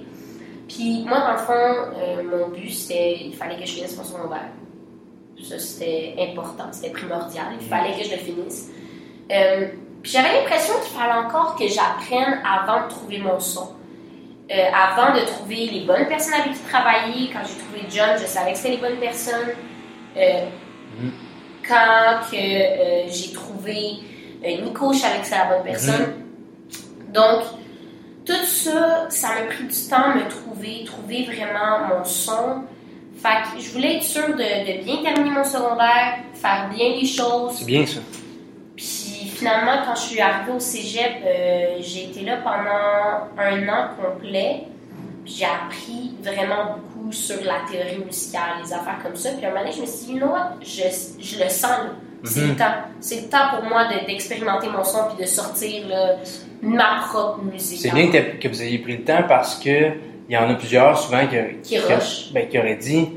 [0.67, 1.53] Puis moi, dans le fond,
[1.99, 4.49] euh, mon but, c'était il fallait que je finisse mon secondaire.
[5.43, 7.45] Ça, c'était important, c'était primordial.
[7.61, 8.71] Il fallait que je le finisse.
[9.31, 9.69] Euh,
[10.03, 13.69] puis j'avais l'impression qu'il fallait encore que j'apprenne avant de trouver mon son.
[14.51, 18.27] Euh, avant de trouver les bonnes personnes avec qui travailler, quand j'ai trouvé John, je
[18.27, 19.51] savais que c'était les bonnes personnes.
[20.17, 20.45] Euh,
[21.01, 21.13] Mhm.
[21.69, 23.99] Quand que, euh, j'ai trouvé
[24.45, 26.15] Nico, je savais que c'était la bonne personne.
[27.15, 27.43] Donc,
[28.27, 32.63] tout ça, ça m'a pris du temps à me trouver, trouver vraiment mon son.
[33.23, 37.07] Fait que je voulais être sûre de, de bien terminer mon secondaire, faire bien les
[37.07, 37.53] choses.
[37.59, 38.01] C'est bien ça.
[39.41, 44.65] Finalement, quand je suis arrivée au cégep, euh, j'ai été là pendant un an complet.
[45.25, 49.31] J'ai appris vraiment beaucoup sur la théorie musicale, les affaires comme ça.
[49.31, 50.53] Puis à un moment donné, je me suis dit, you know what?
[50.61, 50.83] Je,
[51.21, 51.91] je le sens, là.
[52.23, 52.49] C'est Mhm.
[52.51, 52.75] le temps.
[53.01, 56.17] C'est le temps pour moi de- d'expérimenter mon son puis de sortir là,
[56.61, 57.81] ma propre musique.
[57.81, 59.93] C'est bien que, vous ayez pris le temps parce que
[60.29, 61.79] il y en a plusieurs souvent qui, Qui
[62.35, 63.09] ben, qui auraient dit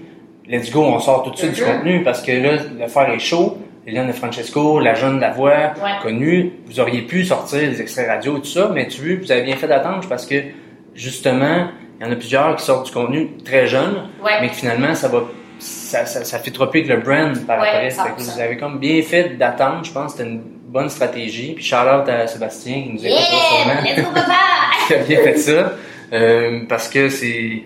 [0.48, 1.68] Let's go, on sort tout de suite du Mhm.
[1.68, 3.58] contenu parce que là, l'affaire est chaud.
[3.86, 5.92] Eliane de Francesco, la jeune de la voix, Ouais.
[6.02, 9.32] connue, vous auriez pu sortir des extraits radio et tout ça, mais tu vois, vous
[9.32, 10.36] avez bien fait d'attendre parce que
[10.96, 11.68] justement,
[12.00, 14.40] il y en a plusieurs qui sortent du contenu très jeunes, Ouais.
[14.42, 15.24] mais que finalement, ça va.
[15.60, 17.90] Ça, ça, ça fait trop avec le brand par Ouais, après.
[17.92, 18.34] Fait que 100%.
[18.36, 21.54] vous avez comme bien fait d'attendre, je pense que c'était une bonne stratégie.
[21.56, 23.96] Puis shout out à Sébastien qui nous écoute sûrement Yeah!
[23.96, 24.34] Let's go, papa!
[24.88, 25.74] qui a bien fait ça.
[26.12, 27.64] Euh, parce que c'est.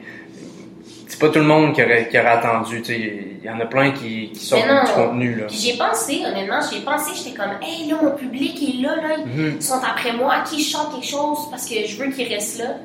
[1.20, 2.84] C'est pas tout le monde qui aurait, qui aurait attendu.
[2.90, 5.34] Il y en a plein qui, qui sortent du contenu.
[5.34, 5.46] Là.
[5.48, 9.16] Puis j'ai pensé, honnêtement, j'ai pensé, j'étais comme, hey, là, mon public est là, là,
[9.26, 12.76] ils sont après moi, qui chante quelque chose parce que je veux qu'ils restent là.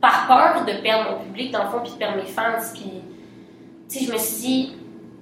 [0.00, 2.58] Par peur de perdre mon public, dans le fond, puis de perdre mes fans.
[2.74, 2.90] Puis,
[3.88, 4.72] tu sais, je me suis dit,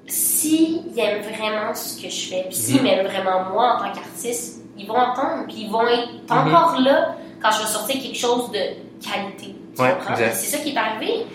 [0.06, 2.82] s'ils aiment vraiment ce que je fais, puis s'ils Mhm.
[2.82, 6.54] m'aiment vraiment moi en tant qu'artiste, ils vont entendre, puis ils vont être Mhm.
[6.54, 8.58] encore là quand je vais sortir quelque chose de
[9.06, 9.54] qualité.
[9.76, 10.14] Tu Ouais, comprends?
[10.14, 10.34] exact.
[10.34, 11.26] C'est ça qui est arrivé.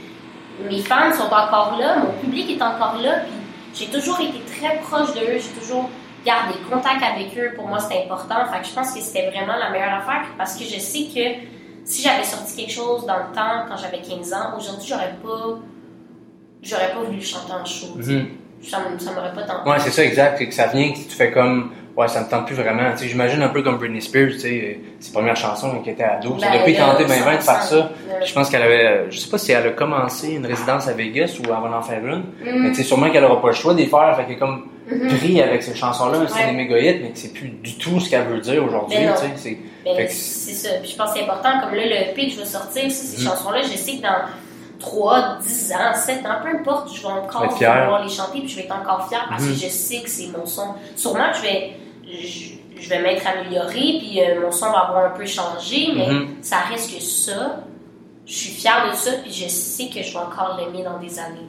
[0.70, 3.34] Mes fans sont encore là, mon public est encore là, puis
[3.74, 5.90] j'ai toujours été très proche d'eux, j'ai toujours
[6.26, 7.54] gardé contact avec eux.
[7.56, 8.36] Pour moi, c'était important.
[8.52, 11.46] Fait que je pense que c'était vraiment la meilleure affaire parce que je sais que
[11.86, 15.60] si j'avais sorti quelque chose dans le temps quand j'avais 15 ans, aujourd'hui, j'aurais pas
[16.62, 17.96] j'aurais pas voulu chanter en show.
[17.96, 18.28] Mhm.
[18.64, 19.70] Ça, ça m'aurait pas tenté.
[19.70, 20.38] Ouais, c'est ça, exact.
[20.38, 21.72] C'est que ça vient que tu fais comme.
[21.96, 22.92] Ouais, ça me tente plus vraiment.
[22.94, 26.04] Tu sais, j'imagine un peu comme Britney Spears, tu sais, ses premières chansons qui étaient
[26.04, 26.40] ado.
[26.40, 27.68] Ça Ben, depuis là, tenter ben ben de faire 100%.
[27.70, 27.90] ça.
[28.26, 28.86] Je pense qu'elle avait.
[28.88, 31.78] euh, Je sais pas si elle a commencé une résidence à Vegas ou elle va
[31.78, 32.24] en faire une.
[32.44, 34.16] Mais mhm, tu sais, sûrement qu'elle aura pas le choix d'y faire.
[34.16, 34.70] Fait qu'elle est comme
[35.20, 36.46] pris avec ces chansons-là, c'est Ouais.
[36.52, 38.98] des méga hits, mais c'est plus du tout ce qu'elle veut dire aujourd'hui.
[38.98, 40.70] Ben tu sais, c'est- Ben, c'est ça.
[40.82, 41.60] Puis je pense que c'est important.
[41.62, 43.30] Comme là, le EP que je vais sortir, ça, ces Mhm.
[43.30, 44.30] chansons-là, je sais que dans
[44.80, 48.56] 3, 10 ans, 7 ans, peu importe, je vais encore vouloir les chanter puis je
[48.58, 50.70] vais être encore fière parce que je sais que c'est mon son.
[50.96, 51.72] Sûrement que je vais,
[52.22, 56.08] je, je vais m'être améliorée puis euh, mon son va avoir un peu changé, mais
[56.08, 56.28] Mhm.
[56.42, 57.64] ça reste que ça.
[58.26, 61.20] Je suis fière de ça puis je sais que je vais encore l'aimer dans des
[61.20, 61.48] années.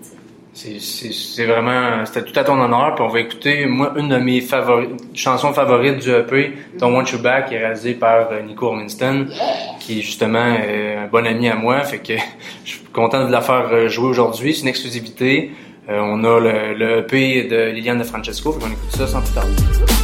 [0.56, 2.94] C'est- vraiment, c'était tout à ton honneur.
[2.94, 7.06] Puis on va écouter, moi, une de mes favori- chansons favorites du EP, Don't Want
[7.06, 9.26] You Back, qui est réalisée par euh, Nico Orminston,
[9.80, 11.80] qui est justement euh, un bon ami à moi.
[11.80, 12.12] Fait que
[12.64, 14.54] je suis content de la faire euh, jouer aujourd'hui.
[14.54, 15.50] C'est une exclusivité.
[15.88, 18.52] Euh, on a le, le EP de Liliane de Francesco.
[18.52, 20.03] Fait qu'on écoute ça sans plus tarder.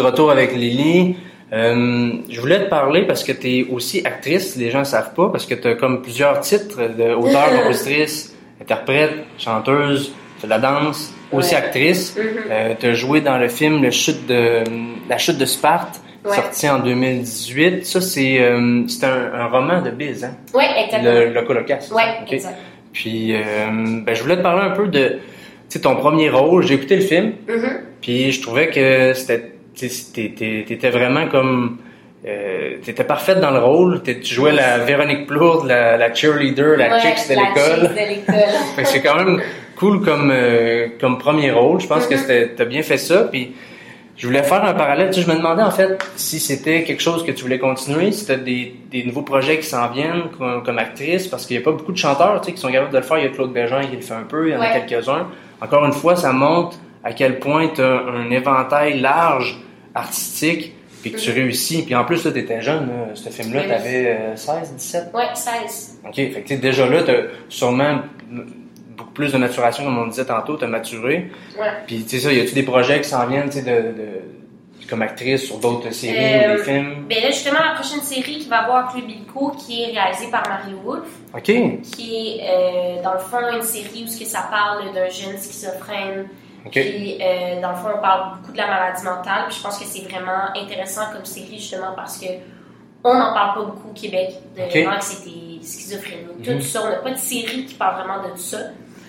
[0.00, 1.16] De retour avec Lily.
[1.52, 5.14] Euh, je voulais te parler parce que tu es aussi actrice, les gens ne savent
[5.14, 10.50] pas, parce que tu as comme plusieurs titres de auteur, compositrice, interprète, chanteuse, tu de
[10.50, 11.60] la danse, aussi Ouais.
[11.60, 12.16] actrice.
[12.16, 12.76] Mhm.
[12.78, 14.62] tu as joué dans le film le chute de,
[15.08, 16.36] La chute de Sparte, Ouais.
[16.36, 17.84] sorti en 2018.
[17.86, 20.34] Ça, c'est euh, un, un roman de Biz, hein?
[20.54, 21.12] Ouais, exactement.
[21.14, 21.90] Le, le colocasse.
[21.90, 22.32] Ouais, ok.
[22.34, 22.56] exact.
[22.92, 23.40] Puis, euh,
[24.04, 25.18] ben, je voulais te parler un peu de
[25.82, 26.66] ton premier rôle.
[26.66, 27.70] J'ai écouté le film, Mhm.
[28.02, 29.52] puis je trouvais que c'était,
[29.88, 31.78] t'étais vraiment comme,
[32.26, 34.02] euh, t'étais parfaite dans le rôle.
[34.02, 37.94] Tu jouais la Véronique Plourde, la, la cheerleader, la Ouais, chicks de l'école.
[38.76, 39.40] que c'est quand même
[39.76, 41.80] cool comme euh, comme premier rôle.
[41.80, 42.20] Je pense que Mhm.
[42.20, 43.24] c'était t'as bien fait ça.
[43.24, 43.52] Puis
[44.18, 45.08] je voulais faire un parallèle.
[45.08, 48.12] Tu sais, je me demandais en fait si c'était quelque chose que tu voulais continuer,
[48.12, 51.58] si t'as des, des nouveaux projets qui s'en viennent comme, comme actrice, parce qu'il y
[51.58, 53.16] a pas beaucoup de chanteurs tu sais, qui sont capables de le faire.
[53.18, 55.26] Il y a Claude Bégin qui le fait un peu, il y en a quelques-uns.
[55.62, 59.58] Encore une fois, ça montre à quel point tu as un éventail large
[59.94, 61.82] artistique puis que tu réussis.
[61.82, 65.04] Puis en plus, là, t'étais jeune, là, ce film-là, t'avais euh, 16, 17?
[65.14, 65.98] Ouais, 16.
[66.06, 66.14] OK.
[66.14, 68.00] Fait que déjà là, t'as sûrement
[68.96, 71.30] beaucoup plus de maturation, comme on disait tantôt, t'as maturé.
[71.58, 71.66] Ouais.
[71.86, 74.20] Puis tu sais ça, y a-tu des projets qui s'en viennent, tu sais, de, de-
[74.88, 77.06] comme actrice sur d'autres séries Euh, ou des films?
[77.08, 80.42] Ben là, justement, la prochaine série qui va avoir Club Illico, qui est réalisée par
[80.48, 81.42] Marie Wolfe, OK.
[81.44, 85.38] qui est, euh, dans le fond, une série où ce que ça parle d'un jeune
[85.38, 86.26] schizophrène.
[86.66, 86.72] OK.
[86.72, 89.44] Puis, euh, dans le fond, on parle beaucoup de la maladie mentale.
[89.48, 92.26] Puis je pense que c'est vraiment intéressant comme série, justement, parce que
[93.02, 94.84] on n'en parle pas beaucoup au Québec, de Ok.
[94.92, 95.30] l'anxiété,
[95.62, 96.58] schizophrénie, Mhm.
[96.58, 96.82] tout ça.
[96.84, 98.58] On n'a pas de série qui parle vraiment de tout ça.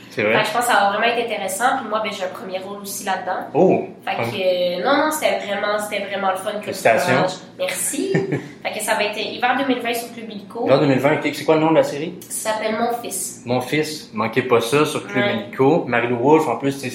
[0.09, 0.41] C'est Fait vrai.
[0.41, 1.77] que je pense que ça va vraiment être intéressant.
[1.79, 3.47] Puis moi, ben, j'ai un premier rôle aussi là-dedans.
[3.53, 3.85] Oh!
[4.03, 7.27] Fait que, euh, non, non, c'était vraiment, c'était vraiment le fun comme Félicitations.
[7.57, 8.11] Merci.
[8.63, 10.65] fait que ça va être hiver 2020 sur Club Illico.
[10.67, 12.15] Vers 2020, OK, c'est quoi le nom de la série?
[12.29, 13.41] Ça s'appelle Mon Fils.
[13.45, 15.25] Mon fils, manquez pas ça sur Club.
[15.33, 15.85] Illico.
[15.87, 16.89] Marie-Lou Wolfe, en plus, c'est,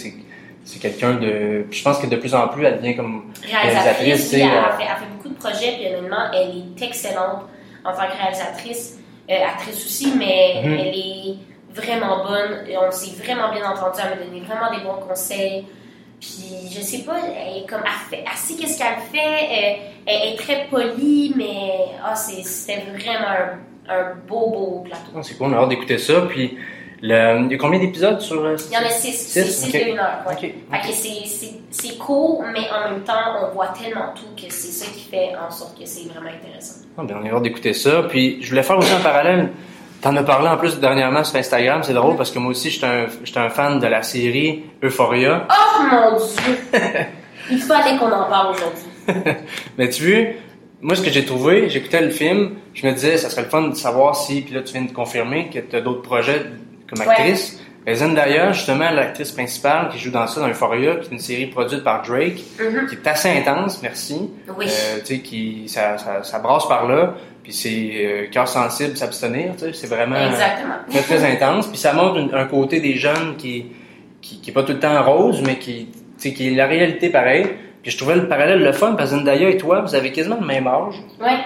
[0.67, 1.64] c'est quelqu'un de.
[1.71, 4.35] puis je pense que de plus en plus, elle devient comme Réalisatrice, réalisatrice.
[4.35, 7.43] elle, euh, a fait, elle fait beaucoup de projets, puis honnêtement, elle est excellente
[7.85, 8.99] en tant que réalisatrice,
[9.31, 10.73] euh, actrice aussi, mais Mhm.
[10.79, 11.35] elle est
[11.73, 12.67] vraiment bonne.
[12.69, 15.64] Et on s'est vraiment bien entendu, elle m'a donné vraiment des bons conseils.
[16.21, 19.77] Puis, je sais pas, elle est comme, elle, fait, elle sait qu'est-ce qu'elle fait, elle,
[20.07, 21.71] elle est très polie, mais
[22.05, 25.12] ah, c'est- c'était vraiment un, un beau, beau plateau.
[25.14, 26.23] ah, c'est cool, on a hâte d'écouter ça.
[26.23, 26.57] Puis,
[27.03, 27.44] le...
[27.47, 28.44] il y a combien d'épisodes sur.
[28.44, 30.22] euh, Il y en a six, de une heure.
[30.28, 30.53] ouais.
[30.92, 35.30] C'est- court, mais en même temps, on voit tellement tout que c'est ça qui fait
[35.36, 36.76] en sorte que c'est vraiment intéressant.
[36.97, 38.05] Ah, ben, on a hâte d'écouter ça.
[38.09, 39.51] Puis, je voulais faire aussi un parallèle.
[40.01, 41.82] T'en as parlé en plus dernièrement sur Instagram.
[41.82, 45.47] C'est drôle parce que moi aussi, j'étais un, un fan de la série Euphoria.
[45.51, 46.57] Oh mon dieu!
[47.51, 49.34] Il fallait qu'on en parle aujourd'hui.
[49.78, 50.24] Mais tu vois,
[50.80, 53.62] moi, ce que j'ai trouvé, j'écoutais le film, je me disais, ça serait le fun
[53.68, 56.42] de savoir si, puis là, tu viens de confirmer que tu as d'autres projets
[56.89, 57.61] comme actrice.
[57.89, 61.84] Zendaya, justement, l'actrice principale qui joue dans ça, dans Euphoria, qui est une série produite
[61.84, 62.87] par Drake, Mhm.
[62.89, 64.28] qui est assez intense, merci.
[64.59, 64.66] Oui.
[64.68, 67.14] Euh, tu sais, qui, ça, ça, ça brasse par là,
[67.45, 70.74] puis c'est euh, cœur sensible, s'abstenir, tu sais, c'est vraiment Exactement.
[70.91, 71.68] très, très intense.
[71.68, 73.66] Puis ça montre une- un côté des jeunes qui,
[74.20, 77.47] qui, qui est pas tout le temps rose, mais qui, qui est la réalité pareil.
[77.82, 80.39] Puis je trouvais le parallèle le fun, parce que Zendaya et toi, vous avez quasiment
[80.41, 80.97] le même âge.
[81.20, 81.39] Ouais.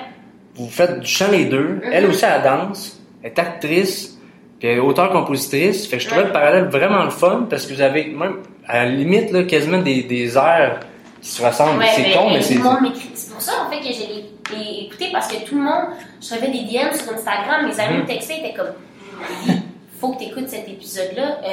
[0.54, 1.82] Vous faites du chant les deux.
[1.92, 2.98] Elle aussi, elle danse.
[3.22, 4.16] Elle est actrice.
[4.60, 5.88] Puis auteur-compositrice.
[5.88, 8.36] Fait que je trouvais le parallèle vraiment le fun, parce que vous avez même,
[8.68, 10.80] à la limite, là, quasiment des, des airs
[11.22, 11.78] qui se ressemblent.
[11.80, 12.54] Ouais, c'est mais- con, mais c'est...
[12.54, 13.10] tout le monde m'écrit.
[13.14, 15.84] C'est pour ça, en fait, que j'ai les- les écouté parce que tout le monde,
[16.20, 18.02] je recevais des DM sur Instagram, mes amis Mhm.
[18.02, 18.72] me textaient, étaient comme
[20.00, 21.38] faut que tu écoutes cet épisode-là.
[21.44, 21.48] Euh,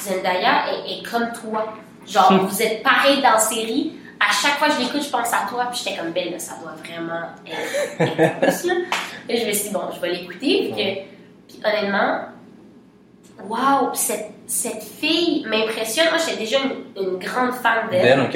[0.00, 1.72] Zendaya est, est comme toi.
[2.08, 2.46] Genre, Hmm.
[2.46, 3.92] vous êtes pareil dans la série.
[4.18, 5.66] À chaque fois que je l'écoute, je pense à toi.
[5.70, 8.74] Puis j'étais comme belle, là, ça doit vraiment être intense, là.
[9.28, 10.38] Et je me suis dit, bon, je vais l'écouter.
[10.38, 11.11] Puis, que-
[11.64, 12.20] honnêtement,
[13.48, 16.06] waouh, cette, cette fille m'impressionne.
[16.10, 18.30] Moi, j'étais déjà une, une grande fan d'elle.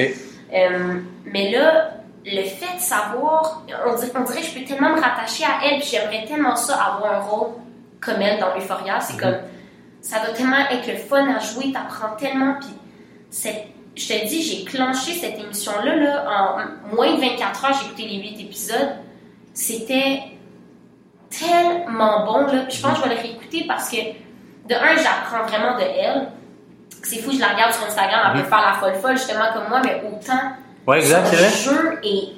[0.54, 1.90] Euh, mais là,
[2.24, 5.64] le fait de savoir, on dirait, on dirait que je peux tellement me rattacher à
[5.64, 7.48] elle, puis j'aimerais tellement ça avoir un rôle
[8.00, 9.00] comme elle dans Euphoria.
[9.00, 9.38] C'est comme,
[10.00, 12.70] ça doit tellement être le fun à jouer, t'apprends tellement, puis
[13.96, 18.08] je te dis, j'ai clenché cette émission-là, là, en moins de 24 heures, j'ai écouté
[18.08, 18.96] les 8 épisodes.
[19.54, 20.20] C'était
[21.30, 22.64] tellement bon, là.
[22.68, 26.28] Je pense que je vais le réécouter parce que, de un, j'apprends vraiment de elle.
[27.02, 29.68] C'est fou, je la regarde sur Instagram, elle peut faire la folle folle, justement comme
[29.68, 30.40] moi, mais autant
[30.86, 32.32] Ouais, exact, son jeu est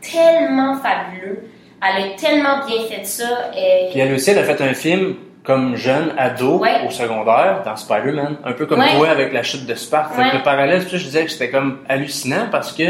[0.00, 1.44] tellement fabuleux.
[1.82, 3.50] Elle a tellement bien fait ça.
[3.56, 3.88] Et...
[3.90, 6.86] Puis elle aussi, elle a fait un film comme jeune ado Ouais.
[6.86, 8.94] au secondaire dans Spider-Man, un peu comme Ouais.
[8.96, 10.16] toi avec la chute de Sparte.
[10.16, 10.32] Ouais.
[10.32, 12.84] le parallèle, je disais que c'était comme hallucinant parce que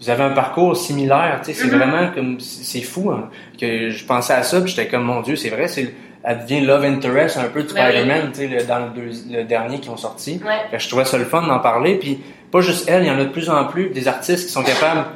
[0.00, 1.76] vous avez un parcours similaire, tu sais, c'est Mhm.
[1.78, 3.28] vraiment comme c'est fou hein,
[3.60, 5.92] que je pensais à ça puis j'étais comme mon dieu, c'est vrai, c'est
[6.22, 7.92] elle devient love interest un peu de Ben oui.
[7.92, 10.38] Spider-Man, tu sais, le- dans le, deux- le dernier qui ont sorti.
[10.44, 10.52] Ouais.
[10.70, 11.94] Fait je trouvais ça le fun d'en parler.
[11.94, 12.20] Puis
[12.50, 14.62] pas juste elle, il y en a de plus en plus des artistes qui sont
[14.62, 15.06] capables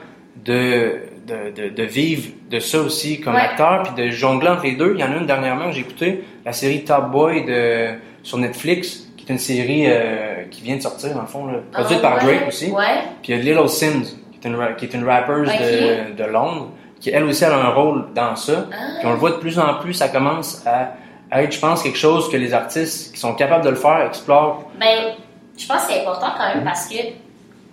[0.44, 3.40] de, de, de, de vivre de ça aussi comme Ouais.
[3.40, 4.92] acteur, puis de jongler entre les deux.
[4.94, 7.88] Il y en a une dernièrement que j'ai écouté, la série Top Boy de,
[8.22, 11.58] sur Netflix, qui est une série euh, qui vient de sortir, dans le fond, là,
[11.72, 12.34] produite Ah, par ouais.
[12.36, 12.70] Drake aussi.
[12.70, 12.84] Ouais.
[13.22, 14.16] Puis il y a Little Sims,
[14.46, 16.70] est une, qui est une rappeuse de, de Londres,
[17.00, 18.66] qui elle aussi elle a un rôle dans ça.
[18.72, 18.76] Ah.
[18.98, 20.92] Puis on le voit de plus en plus, ça commence à
[21.30, 24.02] à être, je pense, quelque chose que les artistes qui sont capables de le faire
[24.06, 24.70] explorent.
[24.78, 25.14] Ben,
[25.58, 27.12] je pense que c'est important quand même parce que, tu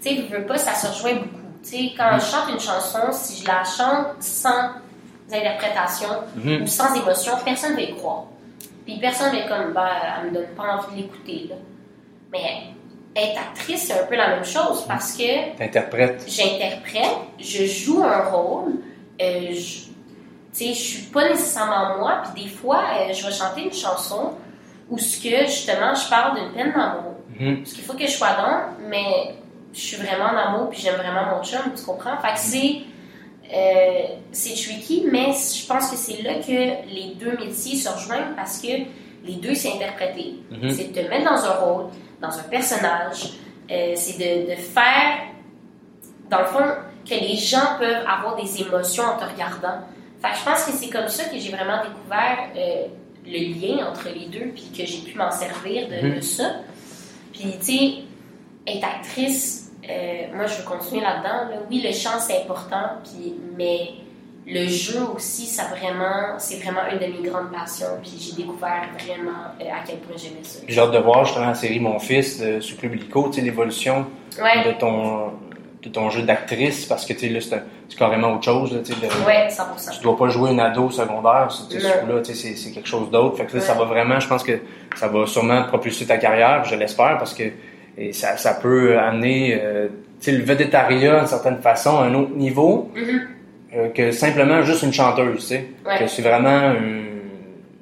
[0.02, 1.30] sais, je veux pas, ça se rejoint beaucoup.
[1.62, 4.70] Tu sais, quand je chante une chanson, si je la chante sans
[5.32, 6.64] interprétation Mhm.
[6.64, 8.24] ou sans émotion, personne va y croire.
[8.86, 9.88] Puis personne va être comme, ben,
[10.24, 11.56] elle me donne pas envie de l'écouter, là.
[12.32, 12.64] Mais
[13.16, 16.24] être actrice, c'est un peu la même chose parce que T'interprètes.
[16.28, 18.76] j'interprète, je joue un rôle,
[19.22, 19.92] euh, je, tu
[20.54, 24.32] sais, je suis pas nécessairement moi, puis des fois, euh, je vais chanter une chanson
[24.90, 27.16] où ce que, justement, je parle d'une peine d'amour.
[27.40, 27.58] Mhm.
[27.60, 29.36] Parce qu'il faut que je sois dans, mais
[29.74, 32.18] je suis vraiment en amour, puis j'aime vraiment mon chum, tu comprends?
[32.18, 32.82] Fait que c'est,
[33.54, 36.52] euh, c'est tricky, mais je pense que c'est là que
[36.94, 38.68] les deux métiers se rejoignent parce que
[39.24, 40.36] les deux, c'est interpréter.
[40.50, 40.72] Mhm.
[40.72, 41.86] C'est te mettre dans un rôle,
[42.22, 43.34] dans un personnage,
[43.72, 45.22] euh, c'est de, de faire,
[46.30, 46.66] dans le fond,
[47.08, 49.80] que les gens peuvent avoir des émotions en te regardant.
[50.22, 52.86] Fait que je pense que c'est comme ça que j'ai vraiment découvert euh,
[53.26, 56.16] le lien entre les deux, puis que j'ai pu m'en servir de, Mhm.
[56.18, 56.44] de ça.
[57.34, 57.94] Puis, tu sais,
[58.68, 61.50] être actrice, euh, moi, je veux continuer là-dedans.
[61.50, 61.58] là.
[61.70, 63.92] Oui, le chant, c'est important, puis, mais
[64.48, 67.88] le jeu aussi, ça vraiment, c'est vraiment une de mes grandes passions.
[68.02, 69.32] Puis j'ai découvert vraiment
[69.62, 70.60] euh, à quel point j'aimais ça.
[70.68, 73.42] J'ai hâte de voir justement la série Mon Fils euh, sur Club Illico, tu sais,
[73.42, 74.06] l'évolution
[74.42, 75.32] Ouais, de ton
[75.84, 78.94] de ton jeu d'actrice parce que tu sais là c'est carrément autre chose là, tu
[78.94, 79.98] sais, de- ouais, 100%.
[79.98, 81.94] tu dois pas jouer une ado secondaire tu sais, Non.
[81.96, 84.28] ce coup-là, tu sais, c'est quelque chose d'autre fait que là, ça va vraiment je
[84.28, 84.60] pense que
[84.96, 87.46] ça va sûrement propulser ta carrière je l'espère parce que
[87.98, 89.88] et ça, ça peut amener euh,
[90.22, 93.02] tu sais, le vedettariat d'une certaine façon à un autre niveau Mhm.
[93.04, 93.20] euh,
[93.96, 95.98] que simplement juste une chanteuse tu sais Ouais.
[96.00, 97.06] que c'est vraiment une,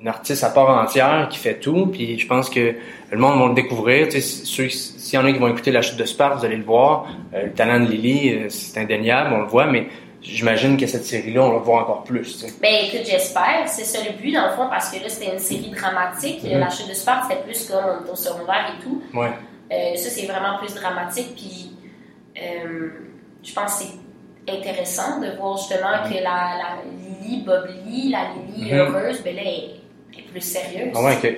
[0.02, 2.76] une artiste à part entière qui fait tout puis je pense que
[3.12, 5.82] le monde va le découvrir tu sais s'il y en a qui vont écouter la
[5.82, 9.34] chute de Sparte vous allez le voir Euh, le talent de Lily euh, c'est indéniable
[9.34, 9.88] on le voit mais
[10.22, 12.54] j'imagine que cette série là on va le voir encore plus tu sais.
[12.62, 13.64] Ben écoute, j'espère.
[13.68, 16.44] C'est ça le but, dans le fond, parce que là, c'était une série dramatique.
[16.44, 16.60] Mhm.
[16.60, 19.02] La chute de Sparte, c'était plus comme on au secondaire et tout.
[19.14, 19.32] ouais
[19.72, 21.30] Euh, ça, c'est vraiment plus dramatique.
[21.38, 21.72] Puis,
[22.38, 22.90] euh,
[23.42, 23.94] je pense que c'est
[24.58, 26.78] intéressant de voir justement que la, la
[27.22, 28.80] Lily Bob Lee, la Lily Mhm.
[28.80, 30.92] heureuse, ben là, est, est plus sérieuse.
[30.96, 31.36] ah ouais ok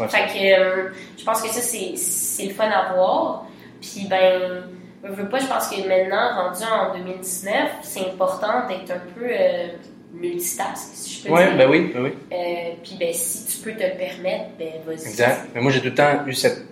[0.00, 0.08] Ouais.
[0.08, 3.46] Fait que euh, je pense que ça, c'est, c'est le fun à voir.
[3.80, 4.64] Puis, ben,
[5.04, 9.26] je veux pas, je pense que maintenant, rendu en 2019, c'est important d'être un peu
[9.30, 9.68] euh,
[10.12, 11.56] multitask, si je peux ouais dire.
[11.58, 12.36] ben oui ben oui Euh,
[12.82, 15.06] puis, ben, si tu peux te le permettre, ben, vas-y.
[15.06, 15.48] Exact.
[15.54, 16.62] Mais moi, j'ai tout le temps eu cette,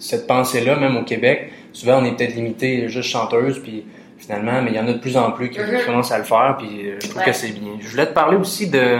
[0.00, 1.52] cette pensée-là, même au Québec.
[1.72, 3.84] Souvent, on est peut-être limité juste chanteuse, puis
[4.26, 5.84] finalement, mais il y en a de plus en plus qui, Mhm.
[5.86, 7.24] commencent à le faire, puis euh, je trouve Ouais.
[7.26, 7.72] que c'est bien.
[7.80, 8.98] Je voulais te parler aussi de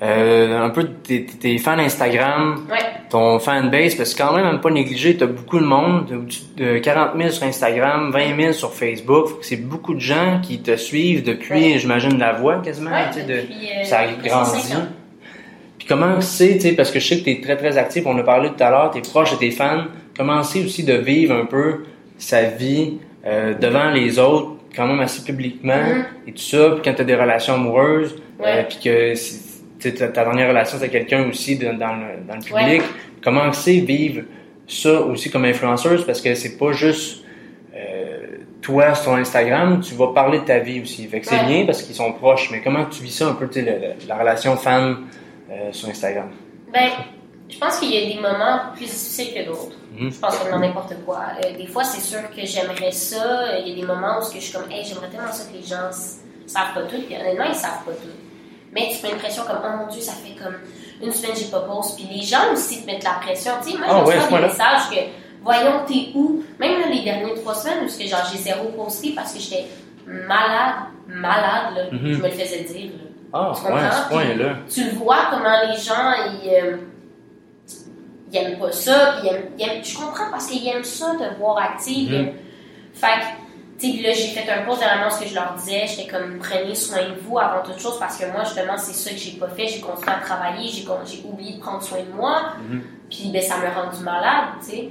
[0.00, 2.76] euh, un peu de tes, tes fans Instagram, Ouais,
[3.10, 6.06] ton fanbase, parce que quand même, même pas négligé, tu as beaucoup de monde,
[6.56, 9.30] t'as de 40 000 sur Instagram, 20 000 sur Facebook.
[9.42, 11.78] C'est beaucoup de gens qui te suivent depuis, Ouais.
[11.80, 12.90] j'imagine, la voix quasiment.
[12.92, 14.72] ouais, tu sais, de, depuis, euh, ça a grandi.
[15.88, 18.16] comment c'est, tu sais, parce que je sais que tu es très très actif, on
[18.18, 19.84] a parlé tout à l'heure, tu es proche de tes fans,
[20.16, 21.84] comment c'est aussi de vivre un peu
[22.18, 26.04] sa vie euh, devant les autres, quand même assez publiquement, Mhm.
[26.28, 28.66] et tout ça, puis quand tu as des relations amoureuses, euh, Ouais.
[28.68, 29.48] puis que c'est-
[29.96, 32.82] ta dernière relation c'est quelqu'un aussi de- dans, le, dans le public,
[33.22, 34.22] comment c'est vivre
[34.66, 37.24] ça aussi comme influenceuse, parce que c'est pas juste
[37.76, 38.26] euh,
[38.60, 41.06] toi sur Instagram, tu vas parler de ta vie aussi.
[41.06, 41.46] Fait que c'est Ouais.
[41.46, 44.16] bien parce qu'ils sont proches, mais comment tu vis ça un peu, le- le- la
[44.18, 44.96] relation fan
[45.50, 46.28] euh, sur Instagram?
[46.72, 46.88] Ben,
[47.48, 49.76] Je pense qu'il y a des moments plus difficiles que d'autres.
[49.98, 50.12] Mhm.
[50.12, 51.20] Je pense que dans n'importe quoi.
[51.44, 53.58] Euh, des fois, c'est sûr que j'aimerais ça.
[53.58, 55.62] Il y a des moments où je suis comme, hey, j'aimerais tellement ça que les
[55.66, 55.90] gens
[56.46, 57.00] savent pas tout.
[57.06, 58.08] Puis honnêtement, ils savent pas tout.
[58.72, 60.56] Mais tu fais une pression comme, oh mon Dieu, ça fait comme
[61.02, 62.02] une semaine que j'ai pas posté.
[62.04, 63.52] Puis les gens aussi te mettent la pression.
[63.64, 64.96] Tu sais, moi, Ah je ouais, reçois des messages que,
[65.42, 66.44] voyons, t'es où?
[66.60, 69.64] Même là, les dernières trois semaines, où genre, j'ai zéro posté parce que j'étais
[70.06, 70.74] malade,
[71.08, 71.82] malade, là.
[71.92, 72.12] Mhm.
[72.12, 73.04] Je me le faisais dire, là.
[73.32, 73.62] Ah, ouais, à ce
[74.02, 74.08] comprends?
[74.10, 74.54] point-là.
[74.72, 76.76] tu le vois comment les gens ils, euh,
[78.30, 81.12] ils aiment pas ça puis ils aiment, ils aiment- je comprends parce qu'ils aiment ça
[81.14, 82.32] de voir active Mhm.
[82.94, 85.86] fait que tu sais là j'ai fait un post dernièrement ce que je leur disais
[85.86, 89.10] j'étais comme prenez soin de vous avant toute chose parce que moi justement c'est ça
[89.10, 92.12] que j'ai pas fait j'ai continué à travailler j'ai j'ai oublié de prendre soin de
[92.14, 92.82] moi Mhm.
[93.08, 94.88] puis ben ça me rend du malade tu sais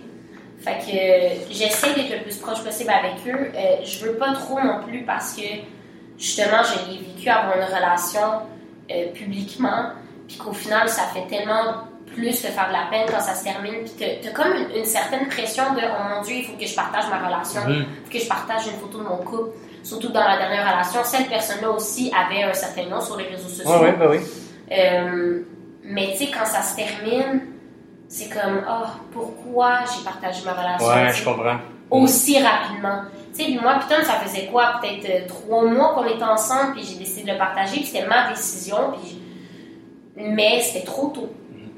[0.60, 4.34] fait que euh, j'essaie d'être le plus proche possible avec eux Euh, je veux pas
[4.34, 5.44] trop non plus parce que
[6.18, 8.42] justement je l'ai vécu avoir une relation
[8.90, 9.90] euh, publiquement,
[10.30, 11.84] puis qu'au final, ça fait tellement
[12.18, 13.94] plus te faire de la peine quand ça se termine, puis
[14.24, 17.06] t'as comme une, une certaine pression de «Oh mon Dieu, il faut que je partage
[17.10, 17.86] ma relation, Mhm.
[17.88, 19.52] il faut que je partage une photo de mon couple.»
[19.84, 23.48] Surtout dans la dernière relation, cette personne-là aussi avait un certain nom sur les réseaux
[23.48, 23.70] sociaux.
[23.72, 24.18] Ouais, ouais, ben oui.
[24.72, 25.42] Euh,
[25.84, 27.42] mais tu sais, quand ça se termine,
[28.10, 30.88] c'est comme «Oh, pourquoi j'ai partagé ma relation?
[30.88, 31.58] Ouais, je comprends.
[31.90, 33.04] aussi rapidement.
[33.34, 34.80] Tu sais, puis moi, Tom, ça faisait quoi?
[34.82, 38.06] Peut-être euh, trois mois qu'on était ensemble, puis j'ai décidé de le partager, puis c'était
[38.08, 39.22] ma décision, puis...
[40.18, 41.30] Mais c'était trop tôt.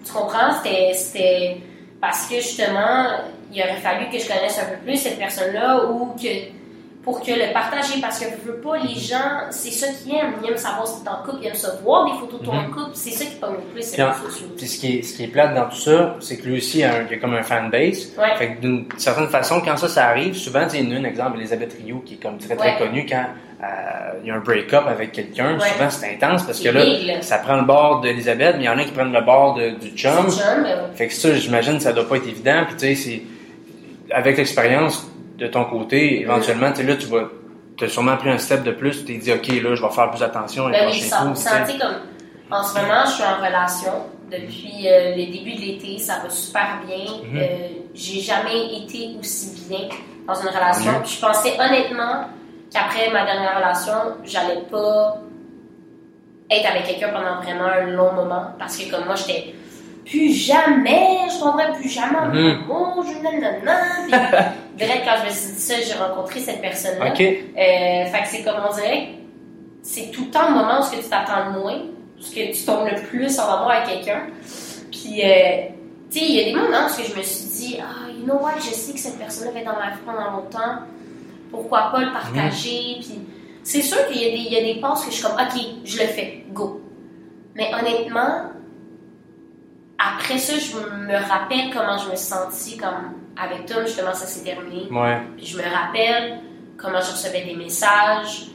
[0.05, 0.51] Tu comprends?
[0.93, 1.57] C'était...
[2.01, 3.07] Parce que, justement,
[3.51, 6.59] il aurait fallu que je connaisse un peu plus cette personne-là, ou que...
[7.01, 10.33] Pour que le partager, parce que je veux pas, les gens, c'est ça qu'ils aiment.
[10.43, 12.53] Ils aiment savoir si t'es en couple, ils aiment ça voir des photos de ton
[12.53, 12.71] Mhm.
[12.71, 14.47] couple, c'est ça qui pomme le plus, c'est Puis en- les réseaux sociaux.
[14.57, 16.79] Puis ce qui est, ce qui est plate dans tout ça, c'est que lui aussi,
[16.79, 18.09] il a, un- il a comme un fanbase.
[18.17, 18.35] Ouais.
[18.37, 21.73] Fait que d'une certaine façon, quand ça, ça arrive, souvent, tu sais, une, exemple, Elisabeth
[21.81, 22.77] Rio, qui est comme très, très Ouais.
[22.77, 23.25] connue, quand
[24.21, 25.69] il y a un break-up avec quelqu'un, Ouais.
[25.69, 28.77] souvent, c'est intense parce que là, ça prend le bord d'Elisabeth, mais il y en
[28.77, 30.29] a qui prennent le bord de- du chum.
[30.29, 30.75] C'est chum, ouais.
[30.95, 32.63] Fait que ça, j'imagine, ça doit pas être évident.
[32.67, 33.21] Puis tu sais, c'est
[34.13, 35.05] avec l'expérience
[35.37, 37.29] de ton côté, éventuellement, tu sais, là, tu vas,
[37.77, 38.99] t'as sûrement pris un step de plus.
[39.05, 41.95] Tu t'es dit, ok, là, je vais faire plus attention Ben oui, coup, sais, comme,
[42.51, 43.91] en ce moment, je suis en relation
[44.31, 46.97] depuis euh, le début de l'été, ça va super bien.
[47.29, 47.37] Mhm.
[47.37, 47.45] Euh,
[47.93, 49.87] j'ai jamais été aussi bien
[50.27, 50.91] dans une relation.
[50.91, 50.99] Mieux.
[51.03, 52.25] Puis je pensais honnêtement
[52.71, 53.93] qu'après ma dernière relation,
[54.23, 55.17] j'allais pas
[56.51, 59.53] être avec quelqu'un pendant vraiment un long moment parce que comme moi, j'étais
[60.05, 62.63] plus jamais, je tomberai plus jamais en Mhm.
[62.63, 63.79] amour, je nanana.
[64.07, 64.11] Puis,
[64.77, 67.05] direct quand je me suis dit ça, j'ai rencontré cette personne-là.
[67.57, 69.09] Euh, fait que c'est comme on dirait,
[69.83, 72.99] c'est tout le temps le moment où tu t'attends le moins, où tu tombes le
[73.01, 74.21] plus en amour avec quelqu'un.
[74.91, 75.67] Puis, euh,
[76.11, 78.35] tu sais, il y a des moments où je me suis dit, ah, you know
[78.41, 80.81] what, je sais que cette personne-là va être dans ma vie pendant longtemps,
[81.51, 82.97] pourquoi pas le partager.
[82.99, 83.19] Puis,
[83.63, 85.33] c'est sûr qu'il y, a des- il y a des passes que je suis comme,
[85.39, 86.81] ok, je le fais, go.
[87.55, 88.51] Mais honnêtement,
[89.97, 94.25] après ça, je me rappelle comment je me suis sentie comme avec Tom, justement, ça
[94.25, 94.87] s'est terminé.
[94.91, 95.21] Ouais.
[95.37, 96.39] Puis je me rappelle
[96.77, 98.47] comment je recevais des messages,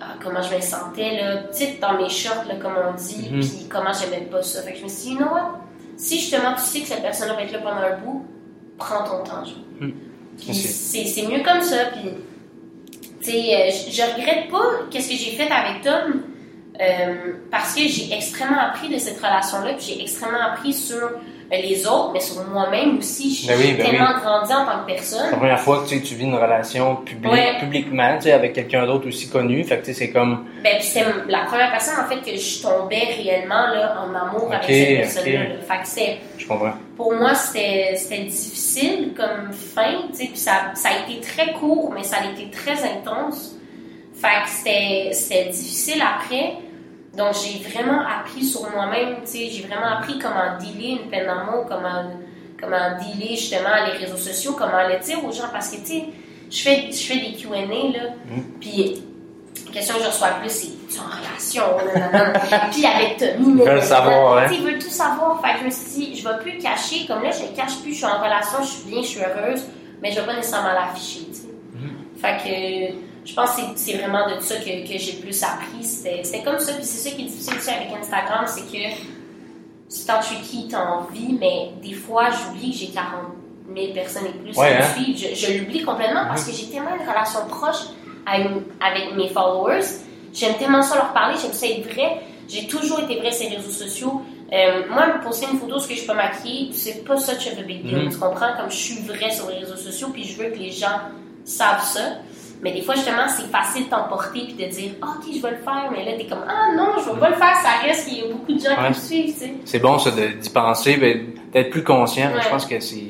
[0.00, 3.40] euh, comment je me sentais, là, petite dans mes shorts, là, comme on dit, Mhm.
[3.40, 4.62] puis comment j'aimais pas ça.
[4.62, 5.60] Fait que je me suis dit, you know what?
[5.96, 8.26] Si justement tu sais que cette personne-là va être là pendant un bout,
[8.78, 9.42] prends ton temps.
[9.80, 9.92] Mhm.
[10.38, 12.10] Puis C'est- mieux comme ça, puis,
[13.28, 16.22] euh, je, regrette pas qu'est-ce que j'ai fait avec Tom,
[16.80, 21.10] euh, parce que j'ai extrêmement appris de cette relation-là, puis j'ai extrêmement appris sur
[21.60, 23.34] les autres, mais sur moi-même aussi.
[23.34, 25.20] J'ai Ben oui, ben tellement grandi en tant que personne.
[25.26, 27.58] C'est la première fois que tu, sais, tu vis une relation publique, Ouais.
[27.60, 29.62] publiquement, tu sais, avec quelqu'un d'autre aussi connu.
[29.64, 32.36] Fait que tu sais, c'est comme, Ben, puis c'est la première personne, en fait, que
[32.38, 35.40] je tombais réellement là, en amour avec cette personne-là.
[35.42, 35.48] ok.
[35.68, 35.76] là.
[35.76, 36.72] Fait que c'est- je comprends.
[36.96, 37.94] pour moi, c'était
[38.24, 42.30] difficile comme fin, tu sais, puis ça, ça a été très court, mais ça a
[42.32, 43.56] été très intense.
[44.14, 46.54] Fait que c'était difficile après.
[47.16, 51.26] Donc, j'ai vraiment appris sur moi-même, tu sais, j'ai vraiment appris comment dealer une peine
[51.26, 52.04] d'amour, comment,
[52.60, 56.04] comment dealer justement les réseaux sociaux, comment le dire aux gens, parce que, tu sais,
[56.50, 58.42] je fais, je fais des Q&A, là, Mhm.
[58.60, 59.02] puis
[59.66, 61.62] la question que je reçois plus, c'est «tu es en relation?
[61.94, 62.38] nanana.»
[62.72, 64.46] Puis avec Tommy, Ils veulent savoir, hein.
[64.50, 65.40] Ils veulent tout savoir.
[65.42, 67.06] Fait que je me suis dit, je vais plus le cacher.
[67.06, 69.20] Comme là, je le cache plus, je suis en relation, je suis bien, je suis
[69.20, 69.62] heureuse,
[70.02, 71.48] mais je vais pas nécessairement l'afficher, tu sais.
[72.20, 72.94] Fait que
[73.24, 75.82] je pense que c'est- vraiment de ça que, que j'ai plus appris.
[75.84, 76.72] C'était comme ça.
[76.74, 81.36] Puis c'est ça qui est difficile aussi avec Instagram, c'est que tant tricky, t'as envie,
[81.38, 83.32] mais des fois, j'oublie que j'ai 40
[83.74, 85.14] 000 personnes et plus Ouais, qui me hein?
[85.16, 85.36] suivent.
[85.36, 87.76] Je, je l'oublie complètement parce que j'ai tellement une relation proche
[88.26, 88.48] avec,
[88.80, 89.84] avec mes followers.
[90.32, 92.20] J'aime tellement ça leur parler, j'aime ça être vrai.
[92.48, 94.22] J'ai toujours été vrai sur les réseaux sociaux.
[94.52, 97.40] Euh, moi, me poster une photo, ce que je peux maquiller, c'est pas ça que
[97.42, 98.04] je fais big deal.
[98.04, 98.10] Mhm.
[98.10, 98.54] Tu comprends?
[98.58, 100.98] Comme je suis vrai sur les réseaux sociaux, puis je veux que les gens
[101.44, 102.00] savent ça.
[102.62, 105.50] Mais des fois, justement, c'est facile de t'emporter puis de dire, Ah, ok, je vais
[105.50, 105.90] le faire.
[105.90, 108.22] Mais là, t'es comme, ah non, je vais pas le faire, ça reste qu'il y
[108.22, 108.92] a beaucoup de gens Ouais.
[108.92, 109.52] qui me suivent, tu sais.
[109.64, 112.28] C'est bon, ça, d'y penser, ben, d'être plus conscient.
[112.32, 112.40] Ouais.
[112.42, 113.02] Je pense que c'est,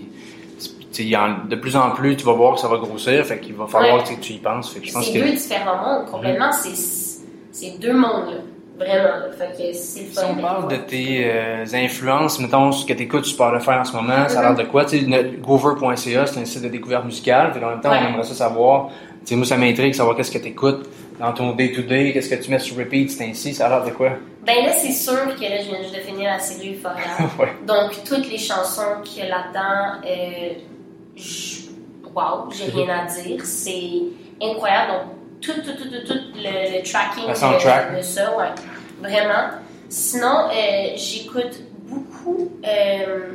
[0.91, 3.25] c'est- il y en- de plus en plus, tu vas voir que ça va grossir,
[3.27, 4.03] fait qu'il va falloir Ouais.
[4.17, 4.73] que tu y penses.
[4.73, 6.51] Fait que je pense C'est que deux différents mondes, complètement.
[6.53, 6.75] C'est
[7.55, 8.37] c'est deux mondes, là.
[8.79, 9.05] Vraiment.
[9.05, 9.27] là.
[9.39, 13.03] Fait que c'est le si on parle de tes euh, influences, mettons ce que tu
[13.03, 14.87] écoutes super le faire en ce moment, ça a l'air de quoi?
[14.87, 14.99] Tu
[15.41, 17.53] Groover.ca, c'est un site de découverte musicale.
[17.53, 17.99] Fait qu'en même temps, Ouais.
[18.03, 18.89] on aimerait ça savoir.
[19.25, 22.51] Sais, moi, ça m'intrigue savoir qu'est-ce que tu écoutes dans ton day-to-day, qu'est-ce que tu
[22.51, 24.11] mets sur repeat, c'est ainsi, ça a l'air de quoi?
[24.45, 27.05] Ben là, c'est sûr que là, je viens juste de finir la série Euphoria.
[27.39, 27.53] ouais.
[27.67, 30.55] Donc, toutes les chansons qu'il y a là-dedans, euh,
[31.15, 31.71] j-
[32.15, 33.41] wow, j'ai rien à dire.
[33.45, 34.03] C'est
[34.43, 34.93] incroyable.
[34.93, 35.03] Donc,
[35.41, 37.29] tout, tout, tout, tout, tout le, le tracking
[37.97, 38.47] de ça, ouais.
[39.01, 39.59] Vraiment.
[39.89, 43.35] Sinon, euh, j'écoute beaucoup euh,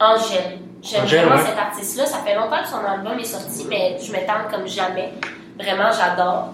[0.00, 0.58] Angèle.
[0.82, 1.42] J'aime vraiment ouais.
[1.46, 2.06] cet artiste-là.
[2.06, 5.12] Ça fait longtemps que son album est sorti, mais je m'étends comme jamais.
[5.58, 6.48] Vraiment, j'adore.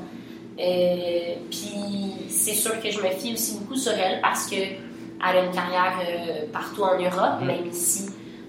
[0.60, 5.36] Euh, puis c'est sûr que je me fie aussi beaucoup sur elle parce que elle
[5.36, 7.46] a une carrière euh, partout en Europe, Mhm.
[7.46, 8.06] même ici.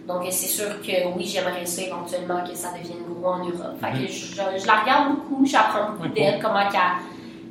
[0.07, 3.75] Donc c'est sûr que oui, j'aimerais ça éventuellement que ça devienne gros en Europe.
[3.79, 4.07] Fait que Mhm.
[4.07, 6.13] je, je la regarde beaucoup, j'apprends beaucoup Ok.
[6.15, 6.81] d'elle, comment qu'elle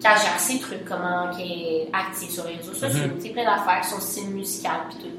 [0.02, 4.00] gère ses trucs, comment qu'elle est active sur les réseaux sociaux, sais, plein d'affaires, son
[4.00, 5.14] style musical puis tout.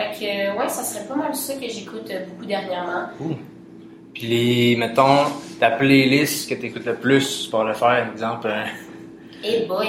[0.00, 3.08] Fait que ouais, ça serait pas mal ça que j'écoute euh, beaucoup dernièrement.
[4.14, 5.26] Puis les, mettons,
[5.58, 8.48] ta playlist que tu écoutes le plus pour le faire, exemple.
[9.44, 9.88] Eh boy!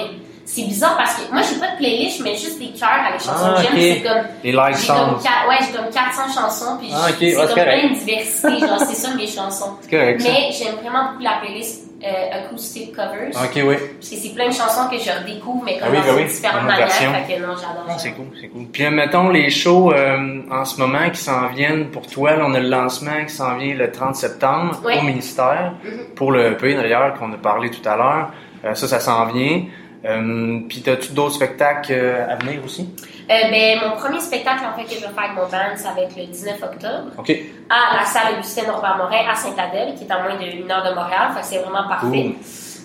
[0.54, 3.12] C'est bizarre parce que moi j'ai pas de playlist, je mets juste des cœurs à
[3.12, 3.96] les chansons Ah, que j'aime.
[3.96, 5.16] C'est comme les comme, songs.
[5.48, 7.80] ouais, j'ai comme 400 chansons, puis Ah, ok, c'est comme correct.
[7.80, 9.72] plein de diversité, genre c'est ça mes chansons.
[9.90, 10.20] Correct.
[10.22, 13.76] Mais j'aime vraiment beaucoup la playlist euh, Acoustic Covers, Ok, oui.
[13.98, 16.12] parce que c'est plein de chansons que je redécouvre, mais comme Ah oui, dans bah
[16.18, 17.12] oui, différentes manières, version.
[17.14, 18.64] fait que non, j'adore Ah, c'est cool, c'est cool.
[18.72, 22.52] Puis, mettons, les shows euh, en ce moment qui s'en viennent pour toi, là, on
[22.54, 26.14] a le lancement qui s'en vient le 30 septembre au ministère, Mhm.
[26.14, 28.30] pour le EP d'ailleurs, qu'on a parlé tout à l'heure.
[28.64, 29.62] Euh, ça, ça s'en vient.
[30.04, 32.88] Euh, puis, as-tu d'autres spectacles euh, à venir aussi?
[33.30, 35.92] Euh, ben, mon premier spectacle en fait que je vais faire avec mon band, ça
[35.94, 37.30] va être le 19 octobre OK.
[37.70, 40.94] à la salle Augustin Norbert Morin à Saint-Adèle, qui est à moins d'une heure de
[40.94, 42.34] Montréal, fait que c'est vraiment parfait.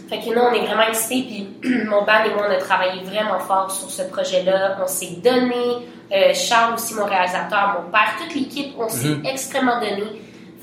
[0.09, 3.01] Fait que nous, on est vraiment excités, puis mon band et moi, on a travaillé
[3.03, 4.77] vraiment fort sur ce projet-là.
[4.81, 9.25] On s'est donné, euh, Charles aussi, mon réalisateur, mon père, toute l'équipe, on s'est Mhm.
[9.25, 10.03] extrêmement donné.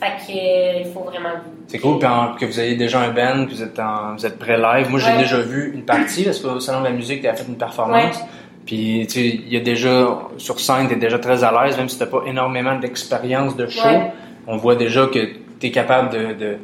[0.00, 1.30] Fait que euh, il faut vraiment.
[1.68, 4.26] C'est cool, puis en- que vous ayez déjà un band, que vous êtes, en, vous
[4.26, 4.90] êtes prêt live.
[4.90, 5.18] Moi, j'ai Ouais.
[5.18, 8.20] déjà vu une partie, parce qu'au Salon de la musique, tu as fait une performance.
[8.66, 11.76] Puis, tu sais, il y a déjà, sur scène, tu es déjà très à l'aise,
[11.76, 13.86] même si tu pas énormément d'expérience de show.
[13.86, 14.10] Ouais.
[14.46, 15.18] On voit déjà que
[15.60, 16.56] tu es capable de, de,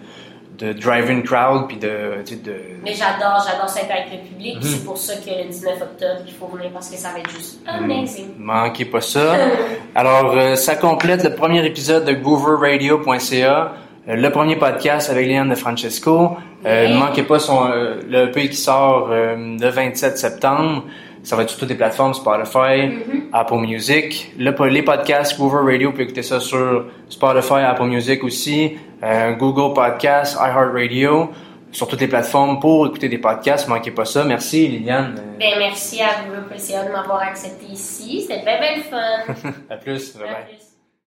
[0.61, 2.55] de drive une crowd, puis de, tu sais, de...
[2.85, 4.57] Mais j'adore, j'adore ça être avec le public.
[4.57, 4.63] Mhm.
[4.63, 7.31] C'est pour ça que le 19 octobre, il faut venir parce que ça va être
[7.31, 8.35] juste amazing.
[8.39, 9.37] Manquez pas ça.
[9.95, 13.73] Alors, euh, ça complète le premier épisode de GooverRadio.ca,
[14.09, 16.37] euh, le premier podcast avec Liane de Francesco.
[16.67, 20.85] Euh, manquez pas son, euh, le EP qui sort le 27 septembre.
[21.23, 23.29] Ça va être sur toutes les plateformes, Spotify, Mhm.
[23.33, 24.33] Apple Music.
[24.39, 29.33] Le, les podcasts Groover Radio, vous pouvez écouter ça sur Spotify, Apple Music aussi, euh,
[29.33, 31.31] Google Podcasts, iHeartRadio,
[31.73, 33.69] sur toutes les plateformes pour écouter des podcasts.
[33.69, 34.25] Ne manquez pas ça.
[34.25, 35.15] Merci, Liliane.
[35.19, 38.23] Euh, Ben, merci à vous, PCA, de m'avoir accepté ici.
[38.23, 39.51] C'était bien, bien fun.
[39.71, 40.17] à plus.
[40.17, 40.33] Bye bye.
[40.33, 40.70] À plus.